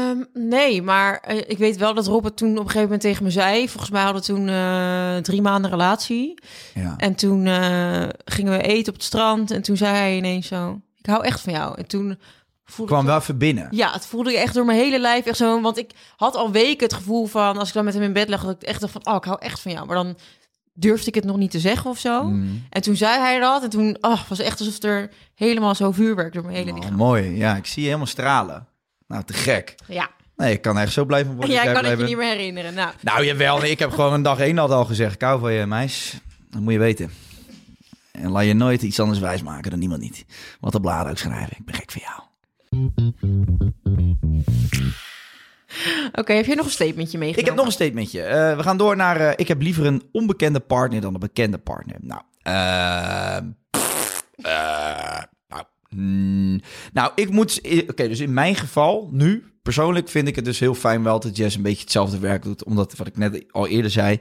[0.09, 3.01] Ehm, nee, maar eh, ik weet wel dat Rob het toen op een gegeven moment
[3.01, 3.69] tegen me zei.
[3.69, 6.33] Volgens mij hadden we toen eh, drie maanden relatie.
[6.73, 6.93] Ja.
[6.97, 9.51] En toen eh, gingen we eten op het strand.
[9.51, 11.77] En toen zei hij ineens zo: Ik hou echt van jou.
[11.77, 12.19] En toen
[12.65, 13.67] voelde kwam ik- wel even binnen.
[13.71, 15.61] Ja, het voelde ik echt door mijn hele lijf echt zo.
[15.61, 18.29] Want ik had al weken het gevoel van, als ik dan met hem in bed
[18.29, 19.85] lag, dat ik echt dacht van, oh, ik hou echt van jou.
[19.85, 20.17] Maar dan
[20.73, 22.23] durfde ik het nog niet te zeggen of zo.
[22.23, 22.63] Mm.
[22.69, 23.63] En toen zei hij dat.
[23.63, 26.77] En toen oh, was het echt alsof er helemaal zo vuurwerk door mijn hele Oh,
[26.77, 26.95] lichaam.
[26.95, 27.37] mooi.
[27.37, 28.67] Ja, ik zie je helemaal stralen.
[29.09, 29.75] Nou, te gek.
[29.87, 31.53] Ja, Nee, ik kan echt zo blij van worden.
[31.55, 32.73] jij dat kan jij het je niet meer herinneren.
[32.73, 33.57] Nou, Nou, jawel.
[33.57, 35.13] Nee, ik heb gewoon een dag één al gezegd.
[35.13, 36.17] Ik hou van je, meis.
[36.49, 37.11] Dat moet je weten.
[38.11, 40.25] En laat je nooit iets anders wijsmaken dan niemand niet.
[40.59, 41.57] Wat de bladen ook schrijven.
[41.57, 42.21] Ik ben gek van jou.
[46.11, 47.39] oké, heb je nog een statementje meegenomen?
[47.39, 48.21] Ik heb nog een statementje.
[48.21, 49.17] Eh, we gaan door naar...
[49.17, 51.95] eh, ik heb liever een onbekende partner dan een bekende partner.
[52.01, 53.37] Nou, eh,
[54.35, 55.23] eh,
[55.95, 56.61] mm,
[56.93, 57.61] nou, ik moet...
[57.87, 61.37] Oké, dus in mijn geval, nu, persoonlijk vind ik het dus heel fijn wel dat
[61.37, 62.63] Jess een beetje hetzelfde werk doet.
[62.63, 64.19] Omdat, wat ik net al eerder zei,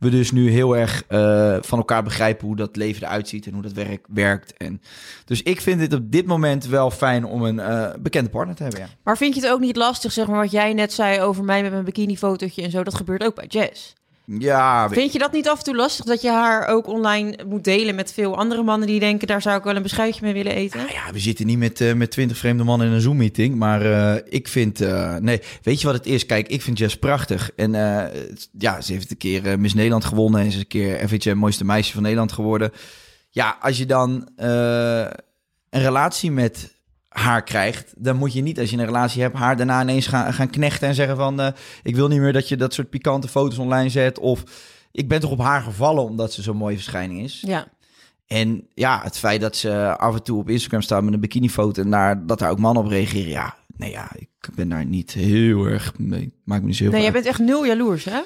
[0.00, 3.52] we dus nu heel erg eh, van elkaar begrijpen hoe dat leven eruit ziet en
[3.52, 4.56] hoe dat werk werkt.
[4.56, 4.80] En,
[5.24, 8.62] dus ik vind het op dit moment wel fijn om een eh, bekende partner te
[8.62, 8.88] hebben, ja.
[9.02, 11.62] Maar vind je het ook niet lastig, zeg maar, wat jij net zei over mij
[11.62, 12.82] met mijn bikini-fotootje en zo?
[12.84, 13.94] Dat gebeurt ook bij Jess.
[14.38, 17.64] Ja, Vind je dat niet af en toe lastig dat je haar ook online moet
[17.64, 20.54] delen met veel andere mannen die denken, daar zou ik wel een beschuitje mee willen
[20.54, 20.78] eten?
[20.78, 23.54] Nou ja, we zitten niet met, eh met 20 vreemde mannen in een Zoom-meeting.
[23.54, 24.80] Maar eh, ik vind...
[24.80, 26.26] eh, nee, weet je wat het is?
[26.26, 27.50] Kijk, ik vind Jess prachtig.
[27.56, 27.72] En
[28.58, 30.40] ja, ze heeft een keer Miss Nederland gewonnen.
[30.40, 32.72] En ze is een keer FHM mooiste meisje van Nederland geworden.
[33.30, 35.10] Ja, als je dan een
[35.70, 36.79] relatie met
[37.10, 37.94] haar krijgt...
[37.96, 39.36] dan moet je niet, als je een relatie hebt...
[39.36, 41.40] haar daarna ineens gaan, gaan knechten en zeggen van...
[41.40, 41.48] eh,
[41.82, 44.18] ik wil niet meer dat je dat soort pikante foto's online zet.
[44.18, 44.42] Of
[44.92, 47.42] ik ben toch op haar gevallen omdat ze zo'n mooie verschijning is.
[47.46, 47.66] Ja.
[48.26, 51.82] En ja, het feit dat ze af en toe op Instagram staat met een bikinifoto
[51.82, 53.30] en daar, dat daar ook mannen op reageren.
[53.30, 56.32] Ja, nee, ja, ik ben daar niet heel erg mee.
[56.44, 58.20] Maakt me niet zo heel Nee, jij bent echt nul jaloers, hè?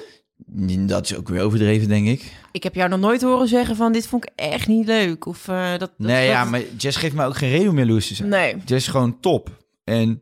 [0.47, 2.33] Dat is ook weer overdreven, denk ik.
[2.51, 5.25] Ik heb jou nog nooit horen zeggen van dit vond ik echt niet leuk.
[5.25, 5.91] Of eh, dat, dat.
[5.97, 8.29] nee, ja, maar Jess geeft mij ook geen reden om jaloers te zijn.
[8.29, 8.55] Nee.
[8.65, 9.63] Jess is gewoon top.
[9.83, 10.21] En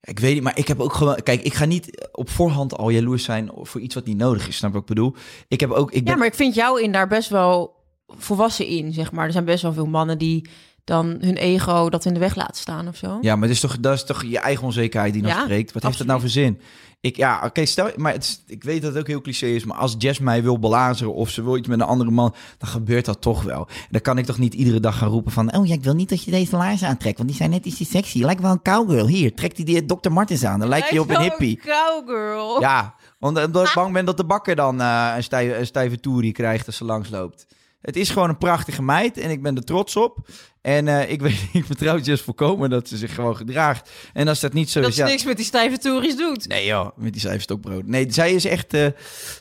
[0.00, 1.22] ik weet niet, maar ik heb ook gewoon...
[1.22, 4.56] Kijk, ik ga niet op voorhand al jaloers zijn voor iets wat niet nodig is.
[4.56, 5.14] Snap je wat ik bedoel?
[5.48, 5.92] Ik heb ook...
[5.92, 9.26] Ik ben, Ja, maar ik vind jou in daar best wel volwassen in, zeg maar.
[9.26, 10.48] Er zijn best wel veel mannen die
[10.88, 13.18] dan hun ego dat in de weg laten staan of zo.
[13.20, 15.72] Ja, maar het is toch, dat is toch je eigen onzekerheid die nog Ja, spreekt.
[15.72, 16.60] Wat heeft dat nou voor zin?
[17.00, 19.64] Ik, ja, oké, stel, maar het is, ik weet dat het ook heel cliché is,
[19.64, 22.68] maar als Jess mij wil belazeren of ze wil iets met een andere man, dan
[22.68, 23.66] gebeurt dat toch wel.
[23.68, 25.94] En dan kan ik toch niet iedere dag gaan roepen van, oh ja, ik wil
[25.94, 28.18] niet dat je deze laarzen aantrekt, want die zijn net iets te sexy.
[28.18, 29.06] Je lijkt wel een cowgirl.
[29.06, 30.10] Hier, trek die, die Dr.
[30.10, 31.60] Martens aan, dan lijkt je op een hippie.
[31.64, 32.60] Cowgirl.
[32.60, 36.00] Ja, omdat omdat ik bang ben dat de bakker dan eh, een, stijve, een stijve
[36.00, 37.46] toerie krijgt als ze langsloopt.
[37.88, 40.28] Het is gewoon een prachtige meid en ik ben er trots op.
[40.60, 43.90] En eh, ik, weet, ik vertrouw Jess volkomen dat ze zich gewoon gedraagt.
[44.12, 45.08] En als dat niet zo Dat is, ze ja...
[45.08, 46.48] niks met die stijve toeries doet.
[46.48, 47.86] Nee joh, met die cijferstokbrood.
[47.86, 48.74] Nee, zij is echt...
[48.74, 48.86] eh,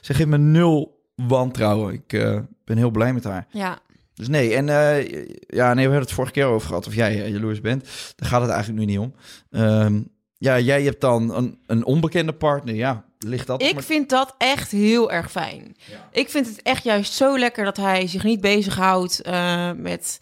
[0.01, 1.93] ze geeft me nul wantrouwen.
[1.93, 3.47] Ik eh, ben heel blij met haar.
[3.49, 3.79] Ja.
[4.13, 4.65] Dus nee, en
[5.47, 7.83] ja, nee, we hebben het vorige keer over gehad of jij uh, jaloers bent.
[8.15, 9.13] Daar gaat het eigenlijk nu niet om.
[9.51, 10.01] Ehm,
[10.37, 12.75] ja, jij hebt dan een, een onbekende partner.
[12.75, 13.61] Ja, ligt dat?
[13.61, 15.75] Ik maar- vind dat echt heel erg fijn.
[16.11, 20.17] Ik vind het echt juist zo lekker dat hij zich niet bezighoudt eh met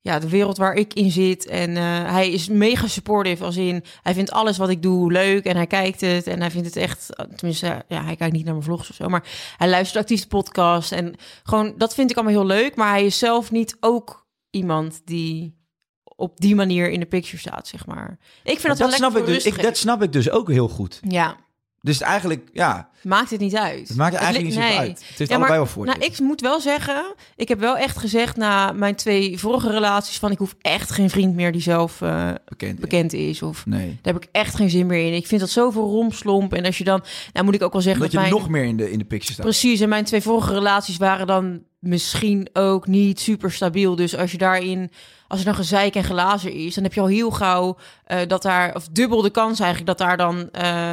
[0.00, 1.46] ja, de wereld waar ik in zit.
[1.46, 3.84] En eh, hij is mega supportive als in...
[4.02, 6.26] Hij vindt alles wat ik doe leuk en hij kijkt het.
[6.26, 7.08] En hij vindt het echt...
[7.36, 9.08] Tenminste, ja, hij kijkt niet naar mijn vlogs of zo.
[9.08, 9.24] Maar
[9.56, 10.92] hij luistert actief de podcast.
[10.92, 12.76] En gewoon, dat vind ik allemaal heel leuk.
[12.76, 15.54] Maar hij is zelf niet ook iemand die
[16.16, 18.18] op die manier in de picture staat, zeg maar.
[18.42, 20.30] Ik vind dat, wel dat, lekker snap ik voor dus, ik, dat snap ik dus
[20.30, 21.00] ook heel goed.
[21.08, 21.36] Ja,
[21.80, 23.88] Dus eigenlijk, ja, maakt het niet uit.
[23.88, 24.78] het maakt er eigenlijk li- niet nee.
[24.78, 24.88] uit.
[25.08, 25.98] Het heeft Ja, maar, allebei wel voordelen.
[26.00, 30.18] Nou, ik moet wel zeggen, ik heb wel echt gezegd na mijn twee vorige relaties
[30.18, 32.80] van ik hoef echt geen vriend meer die zelf eh, Bekend.
[32.80, 33.98] bekend is of Nee.
[34.02, 35.12] daar heb ik echt geen zin meer in.
[35.14, 38.02] Ik vind dat zoveel romslomp en als je dan, nou moet ik ook wel zeggen
[38.02, 39.46] Dat je dat mijn nog meer in de, in de picture staat.
[39.46, 43.96] precies en mijn twee vorige relaties waren dan misschien ook niet super stabiel.
[43.96, 44.90] Dus als je daarin
[45.28, 48.42] als er dan gezeik en glazen is, dan heb je al heel gauw eh, dat
[48.42, 50.92] daar, of dubbel de kans eigenlijk, dat daar dan eh,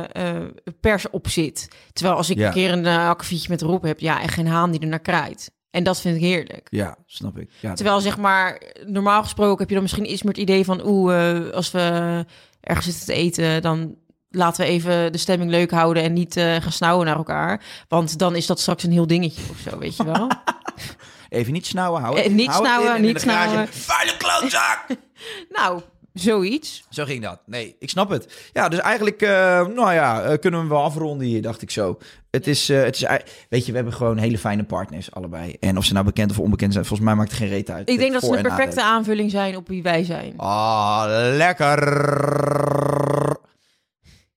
[0.80, 1.68] pers op zit.
[1.94, 2.48] Terwijl als ik Ja.
[2.48, 5.00] een keer een uh, akkefietje met Rob heb, ja, echt geen haan die er naar
[5.00, 5.52] kraait.
[5.72, 6.68] En dat vind ik heerlijk.
[6.72, 7.50] Ja, snap ik.
[7.60, 10.86] Ja, Terwijl zeg maar, normaal gesproken heb je dan misschien iets meer het idee van,
[10.88, 12.26] oeh, eh, als we
[12.62, 13.96] ergens zitten te eten, dan
[14.30, 17.64] laten we even de stemming leuk houden en niet gaan snauwen naar elkaar.
[17.88, 20.28] Want dan is dat straks een heel dingetje of zo, weet je wel.
[21.30, 22.24] Even niet snauwen, houden.
[22.24, 23.68] Eh, niet snauwen, niet snauwen.
[23.68, 24.86] Vuile klootzak!
[25.58, 25.82] nou,
[26.14, 26.84] zoiets.
[26.90, 27.42] Zo ging dat.
[27.46, 28.50] Nee, ik snap het.
[28.54, 29.30] Ja, dus eigenlijk, eh,
[29.68, 31.98] nou ja, eh, kunnen we hem wel afronden hier, dacht ik zo.
[32.32, 33.08] Het is, eh, het is,
[33.50, 35.56] weet je, we hebben gewoon hele fijne partners, allebei.
[35.60, 37.90] En of ze nou bekend of onbekend zijn, volgens mij maakt het geen reet uit.
[37.90, 40.34] Ik denk dat ze Voor- de en perfecte aanvulling zijn op wie wij zijn.
[40.38, 41.04] Ah,
[41.36, 41.82] lekker.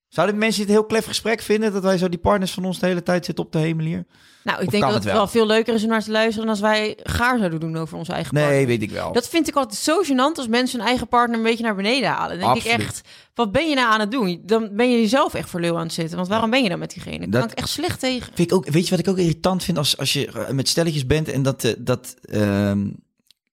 [0.09, 1.72] Zouden mensen een heel klef gesprek vinden?
[1.72, 4.05] Dat wij zo die partners van ons de hele tijd zitten op de hemel hier?
[4.46, 5.14] Nou, ik denk dat het wel?
[5.14, 8.12] wel veel leuker is om naar te luisteren als wij gaar zouden doen over onze
[8.12, 8.54] eigen partner.
[8.54, 9.12] Nee, weet ik wel.
[9.12, 12.09] Dat vind ik altijd zo gênant als mensen hun eigen partner een beetje naar beneden
[12.09, 12.38] halen.
[12.40, 13.00] Dan denk ik echt,
[13.35, 14.42] wat ben je nou aan het doen?
[14.44, 16.16] Dan ben je jezelf echt voor lul aan het zetten.
[16.16, 17.18] Want waarom ben je dan met diegene?
[17.18, 18.32] Daar Dat- kan ik echt slecht tegen.
[18.35, 20.68] Vind ik ook, weet je wat ik ook irritant vind als, als je eh, met
[20.68, 22.88] stelletjes bent en dat, eh, dat ehm,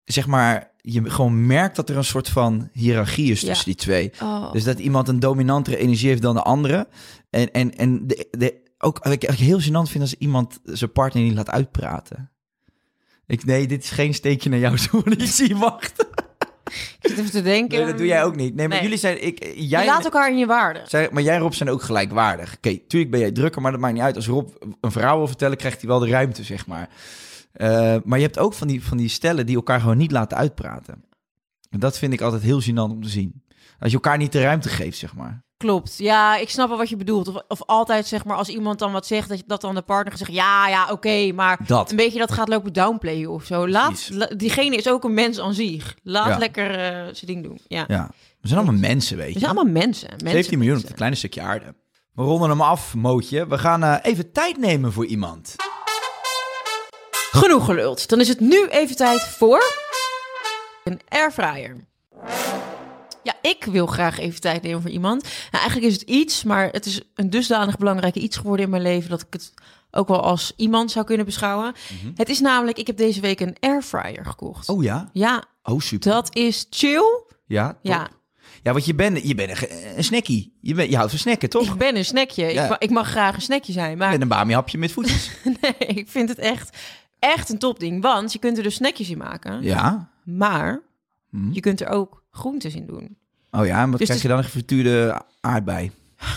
[0.05, 3.47] zeg maar, je gewoon merkt dat er een soort van hiërarchie is Ja.
[3.47, 4.11] tussen die twee.
[4.21, 4.51] Oh.
[4.51, 6.87] Dus dat iemand een dominantere energie heeft dan de andere.
[7.29, 11.23] En, en, en de, de, ook wat ik heel gênant vind als iemand zijn partner
[11.23, 12.31] niet laat uitpraten.
[13.27, 16.05] Ik, nee, dit is geen steekje naar jou, zo niet zie wacht.
[16.99, 17.77] Ik zit even te denken.
[17.77, 18.55] Nee, dat doe jij ook niet.
[18.55, 18.83] Nee, maar Nee.
[18.85, 20.81] jullie zijn, ik, Je jij, laat elkaar in je waarde.
[20.85, 22.55] Zij- maar jij en Rob zijn ook gelijkwaardig.
[22.55, 24.15] Oké, tuurlijk ben jij drukker, maar dat maakt niet uit.
[24.15, 24.49] Als Rob
[24.81, 26.89] een verhaal wil vertellen, krijgt hij wel de ruimte, zeg maar.
[27.53, 30.37] Eh, maar je hebt ook van die, van die stellen die elkaar gewoon niet laten
[30.37, 31.03] uitpraten.
[31.69, 33.43] En dat vind ik altijd heel gênant om te zien.
[33.79, 35.43] Als je elkaar niet de ruimte geeft, zeg maar.
[35.63, 35.97] Klopt.
[35.97, 37.27] Ja, ik snap wel wat je bedoelt.
[37.27, 40.17] Of, of altijd zeg maar als iemand dan wat zegt, dat, dat dan de partner
[40.17, 41.89] zegt, ja, ja, oké, maar Dat.
[41.91, 43.67] een beetje dat gaat lopen downplayen of zo.
[43.69, 45.95] Laat, la- diegene is ook een mens aan zich.
[46.03, 46.37] Laat Ja.
[46.37, 47.59] lekker eh, zijn ding doen.
[47.67, 47.83] Ja.
[47.87, 48.09] Ja.
[48.41, 49.33] We zijn allemaal mensen, weet je.
[49.33, 50.07] We zijn allemaal mensen.
[50.09, 51.75] mensen 17 miljoen op een kleine stukje aarde.
[52.13, 53.47] We ronden hem af, Mootje.
[53.47, 55.55] We gaan eh, even tijd nemen voor iemand.
[57.31, 58.09] Genoeg geluld.
[58.09, 59.63] Dan is het nu even tijd voor
[60.83, 61.75] een airfryer.
[63.23, 65.21] Ja, ik wil graag even tijd nemen voor iemand.
[65.23, 65.33] Nou,
[65.63, 69.09] eigenlijk is het iets, maar het is een dusdanig belangrijk iets geworden in mijn leven
[69.09, 69.53] dat ik het
[69.91, 71.73] ook wel als iemand zou kunnen beschouwen.
[72.15, 74.69] Het is namelijk, ik heb deze week een airfryer gekocht.
[74.69, 75.09] Oh ja?
[75.13, 76.11] Ja, Oh, super.
[76.11, 77.23] dat is chill.
[77.45, 77.67] Ja?
[77.67, 77.77] top.
[77.81, 78.07] Ja,
[78.63, 80.57] Ja, want je bent, je bent een, een snackie.
[80.61, 81.67] Je, bent, je houdt van snacken, toch?
[81.67, 82.45] ik ben een snackje.
[82.45, 82.73] Ja.
[82.73, 85.31] Ik, ik mag graag een snackje zijn, maar Met een bami-hapje met voetjes.
[85.61, 86.77] nee, ik vind het echt,
[87.19, 88.01] echt een topding.
[88.01, 90.09] Want je kunt er dus snackjes in maken, ja.
[90.23, 90.81] maar
[91.29, 91.51] Hm.
[91.51, 93.17] je kunt er ook groentes in doen.
[93.51, 94.37] Oh ja, en wat Dus krijg je dan?
[94.37, 95.91] Een gefrituurde aardbei.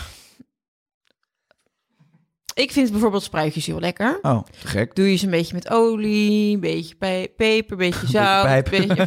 [2.55, 4.19] Ik vind bijvoorbeeld spruitjes heel lekker.
[4.23, 4.95] Oh, te gek.
[4.95, 8.47] Doe je ze een beetje met olie, een beetje pe- peper, een beetje zout.
[8.57, 9.07] een beetje...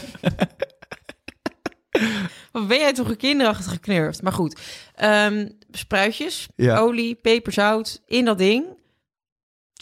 [2.52, 4.22] Wat ben jij toch een kinderachtig geknurfd?
[4.22, 4.60] Maar goed,
[4.96, 6.78] Ehm, spruitjes, Ja.
[6.78, 8.66] olie, peper, zout in dat ding.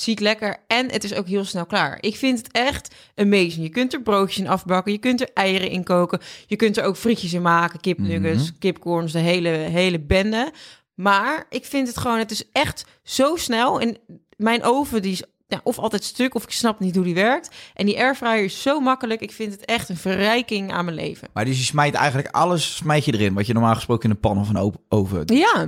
[0.02, 1.98] Ziet lekker en het is ook heel snel klaar.
[2.02, 3.64] Ik vind het echt amazing.
[3.66, 6.84] Je kunt er broodjes in afbakken, je kunt er eieren in koken, je kunt er
[6.84, 8.60] ook frietjes in maken, kipnuggets, Mhm.
[8.60, 10.52] kipcorns, de hele, hele bende.
[10.94, 13.80] Maar ik vind het gewoon, het is echt zo snel.
[13.82, 13.98] En
[14.38, 17.56] mijn oven die is ja, of altijd stuk of ik snap niet hoe die werkt.
[17.74, 19.22] En die airfryer is zo makkelijk.
[19.22, 21.28] Ik vind het echt een verrijking aan mijn leven.
[21.34, 24.20] Maar dus je smijt eigenlijk alles smijt je erin, wat je normaal gesproken in een
[24.20, 25.24] pan of een oven.
[25.26, 25.68] Ja,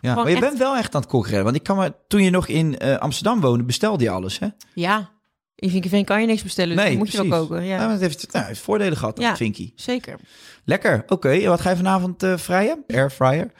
[0.00, 1.44] Ja, maar je echt- bent wel echt aan het kokrennen.
[1.44, 4.46] Want ik kan me, toen je nog in eh, Amsterdam woonde, bestelde je alles, hè?
[4.74, 5.12] ja.
[5.56, 7.64] In Vinkenveen kan je niks bestellen, dus Nee, moet je wel koken.
[7.64, 9.36] Ja, maar het heeft, nou, heeft voordelen gehad, Ja.
[9.36, 9.72] Vinky.
[9.76, 10.18] zeker.
[10.64, 11.04] Lekker.
[11.06, 12.84] Oké, en wat ga je vanavond eh vrijen?
[12.86, 13.52] Airfryer?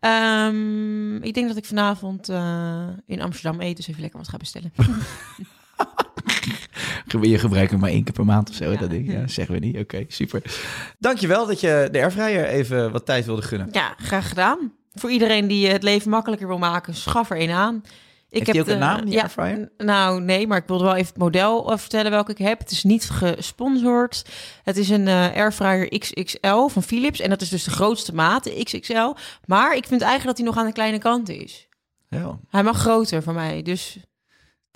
[0.00, 4.36] Ehm, ik denk dat ik vanavond eh, in Amsterdam eet, dus even lekker wat ga
[4.36, 4.72] bestellen.
[7.20, 8.78] Je gebruikt hem maar één keer per maand of zo, Ja.
[8.78, 9.12] dat ding.
[9.12, 9.76] Ja, zeggen we niet.
[9.78, 10.42] Oké, super.
[10.98, 13.68] Dankjewel dat je de airfryer even wat tijd wilde gunnen.
[13.72, 14.72] ja, graag gedaan.
[14.98, 17.82] Voor iedereen die het leven makkelijker wil maken, schaf er een aan.
[18.30, 21.06] Ik Heeft die ook een naam, die ja, Nou, nee, maar ik wilde wel even
[21.06, 22.58] het model eh, vertellen welke ik heb.
[22.58, 24.24] Het is niet gesponsord.
[24.62, 27.20] Het is een eh, airfryer XXL van Philips.
[27.20, 29.12] En dat is dus de grootste maat, de XXL.
[29.46, 31.68] Maar ik vind eigenlijk dat hij nog aan de kleine kant is.
[32.08, 33.98] Ja, Hij mag groter voor mij, dus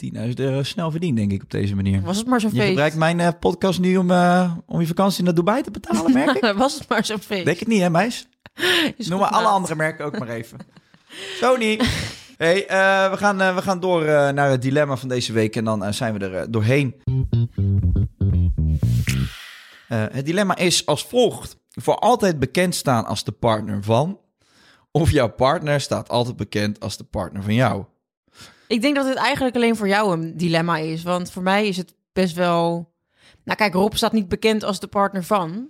[0.05, 2.01] 10.000 euro snel verdiend, denk ik, op deze manier.
[2.01, 2.69] was het maar zo'n Je feest.
[2.69, 6.37] gebruikt mijn eh, podcast nu om, eh, om je vakantie naar Dubai te betalen, merk
[6.37, 6.53] ik?
[6.57, 7.45] was het maar zo'n feest.
[7.45, 8.27] Denk het niet, hè, meis?
[9.09, 10.59] Noem maar alle andere merken ook maar even.
[11.40, 11.81] Sony.
[12.42, 15.57] Hey, eh, we, gaan, eh, we gaan door eh, naar het dilemma van deze week
[15.57, 17.02] en dan zijn we er doorheen.
[19.87, 21.57] Het dilemma is als volgt.
[21.70, 24.20] Voor altijd bekend staan als de partner van...
[24.90, 27.85] of jouw partner staat altijd bekend als de partner van jou.
[28.66, 31.02] Ik denk dat het eigenlijk alleen voor jou een dilemma is.
[31.02, 32.92] Want voor mij is het best wel...
[33.44, 35.68] Nou kijk, Rob staat niet bekend als de partner van.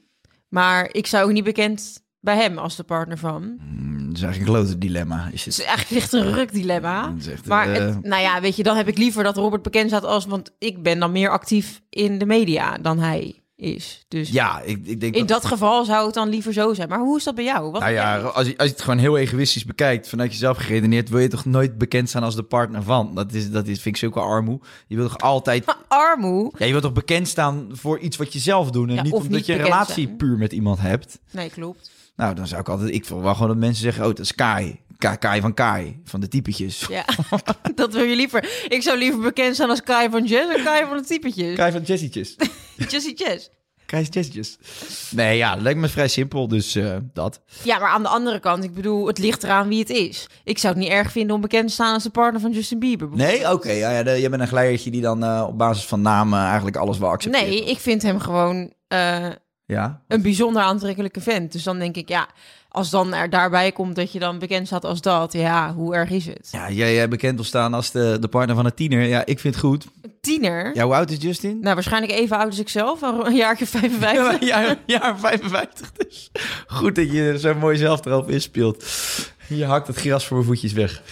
[0.49, 3.59] Maar ik zou ook niet bekend bij hem als de partner van.
[3.99, 5.29] Dat is eigenlijk een grote dilemma.
[5.33, 7.15] Is Het het, is eigenlijk echt een ruk dilemma.
[7.31, 9.89] Echt, Maar eh, het, nou ja, weet je, dan heb ik liever dat Robert bekend
[9.89, 10.27] staat als...
[10.27, 14.05] Want ik ben dan meer actief in de media dan hij is.
[14.09, 16.89] Dus ja, ik, ik denk in dat geval zou het dan liever zo zijn.
[16.89, 17.71] Maar hoe is dat bij jou?
[17.71, 21.09] Wat Nou ja, als je, als je het gewoon heel egoïstisch bekijkt, vanuit jezelf geredeneerd,
[21.09, 23.15] wil je toch nooit bekend staan als de partner van?
[23.15, 24.61] Dat, is, dat is, vind ik zulke armoe.
[24.87, 25.65] Je wil toch altijd...
[25.89, 26.53] Armoe?
[26.59, 29.13] Ja, je wilt toch bekend staan voor iets wat je zelf doet en Ja, niet
[29.13, 30.17] omdat niet je een relatie zijn.
[30.17, 31.19] puur met iemand hebt.
[31.31, 31.91] Nee, klopt.
[32.17, 32.95] Nou, dan zou ik altijd...
[32.95, 34.81] Ik wil wel gewoon dat mensen zeggen, oh, dat is Kai.
[34.99, 36.87] Kai, Kai van Kai, van de typetjes.
[36.89, 37.05] Ja,
[37.75, 38.67] dat wil je liever.
[38.69, 41.57] Ik zou liever bekend zijn als Kai van Jess en Kai van de typetjes.
[41.57, 42.37] Kai van Jessietjes.
[42.91, 43.51] Jessie Jess.
[43.93, 44.59] Kai's Jessietjes.
[45.11, 47.41] Nee, ja, dat lijkt me vrij simpel, dus eh, dat.
[47.63, 50.27] Ja, maar aan de andere kant, ik bedoel, het ligt eraan wie het is.
[50.45, 52.79] Ik zou het niet erg vinden om bekend te staan als de partner van Justin
[52.79, 53.09] Bieber.
[53.13, 53.71] Nee, oké.
[53.71, 56.99] ja, ja, je bent een glijertje die dan eh, op basis van namen eigenlijk alles
[56.99, 57.45] wel accepteert.
[57.45, 59.29] Nee, ik vind hem gewoon eh,
[59.73, 61.53] Ja, een bijzonder aantrekkelijke vent.
[61.53, 62.29] Dus dan denk ik, ja,
[62.69, 66.11] als dan er daarbij komt dat je dan bekend staat als dat, ja, hoe erg
[66.11, 66.49] is het?
[66.53, 69.03] Ja, jij, jij bekend wil staan als de, de partner van een tiener.
[69.03, 69.87] Ja, ik vind het goed.
[70.03, 70.75] Een tiener?
[70.75, 71.59] Ja, hoe oud is Justin?
[71.61, 74.41] Nou, waarschijnlijk even oud als ik zelf, een jaartje 55.
[74.49, 76.31] Ja, ja, ja, 55 dus.
[76.67, 78.85] Goed dat je zo mooi zelf erop inspeelt.
[79.49, 81.03] Je hakt het gras voor mijn voetjes weg.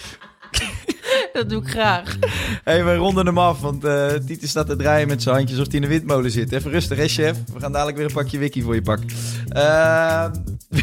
[1.37, 2.17] Dat doe ik graag.
[2.63, 5.65] hey, we ronden hem af, want eh Tieten staat te draaien met zijn handjes of
[5.65, 6.51] hij in de windmolen zit.
[6.51, 7.37] Even rustig, hè, chef?
[7.53, 9.07] We gaan dadelijk weer een pakje wiki voor je pakken.
[9.47, 10.25] Eh,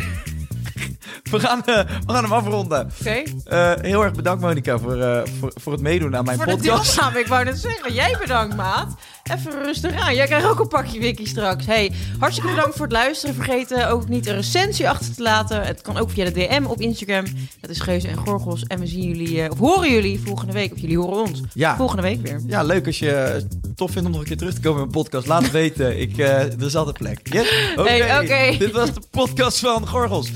[1.31, 1.75] we, gaan, eh,
[2.07, 2.91] we gaan hem afronden.
[3.01, 3.23] Oké.
[3.45, 6.53] Eh, heel erg bedankt, Monika, voor, eh, voor, voor het meedoen aan mijn Voor de
[6.53, 7.01] podcast.
[7.17, 7.93] ik wou net zeggen.
[7.95, 8.95] Jij bedankt, maat.
[9.37, 10.15] Even rustig aan.
[10.15, 11.67] Jij krijgt ook een pakje wiki straks.
[11.67, 13.35] Hey, hartstikke bedankt voor het luisteren.
[13.35, 15.63] Vergeet ook niet een recensie achter te laten.
[15.63, 17.25] Het kan ook via de DM op Instagram.
[17.61, 18.63] Dat is Geuze en Gorgels.
[18.63, 20.73] En we zien jullie, of horen jullie volgende week.
[20.73, 21.77] Of jullie horen ons Ja.
[21.77, 22.41] volgende week weer.
[22.47, 24.89] Ja, leuk als je het tof vindt om nog een keer terug te komen in
[24.91, 25.27] mijn podcast.
[25.27, 26.01] Laat het weten.
[26.01, 27.21] Ik, er is altijd plek.
[27.33, 27.49] Yes?
[27.77, 28.59] Oké, Hey, oké.
[28.59, 30.31] dit was de podcast van Gorgels.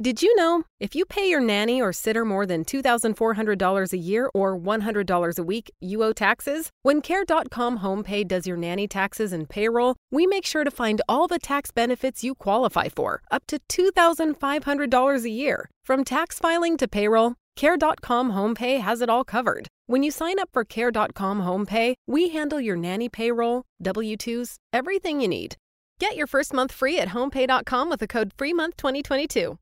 [0.00, 4.30] Did you know if you pay your nanny or sitter more than $2,400 a year
[4.32, 6.70] or $100 a week, you owe taxes?
[6.82, 11.26] When Care.com HomePay does your nanny taxes and payroll, we make sure to find all
[11.26, 15.68] the tax benefits you qualify for, up to $2,500 a year.
[15.84, 19.68] From tax filing to payroll, Care.com HomePay has it all covered.
[19.92, 25.20] When you sign up for Care.com HomePay, we handle your nanny payroll, W 2s, everything
[25.20, 25.56] you need.
[26.00, 29.58] Get your first month free at homepay.com with the code FREEMONTH2022.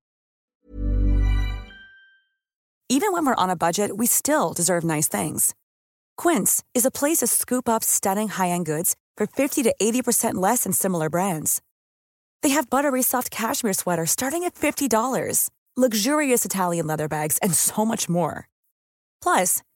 [2.88, 5.52] Even when we're on a budget, we still deserve nice things.
[6.16, 10.62] Quince is a place to scoop up stunning high-end goods for 50 to 80% less
[10.62, 11.60] than similar brands.
[12.44, 17.84] They have buttery soft cashmere sweaters starting at $50, luxurious Italian leather bags, and so
[17.84, 18.46] much more.
[19.20, 19.62] Plus,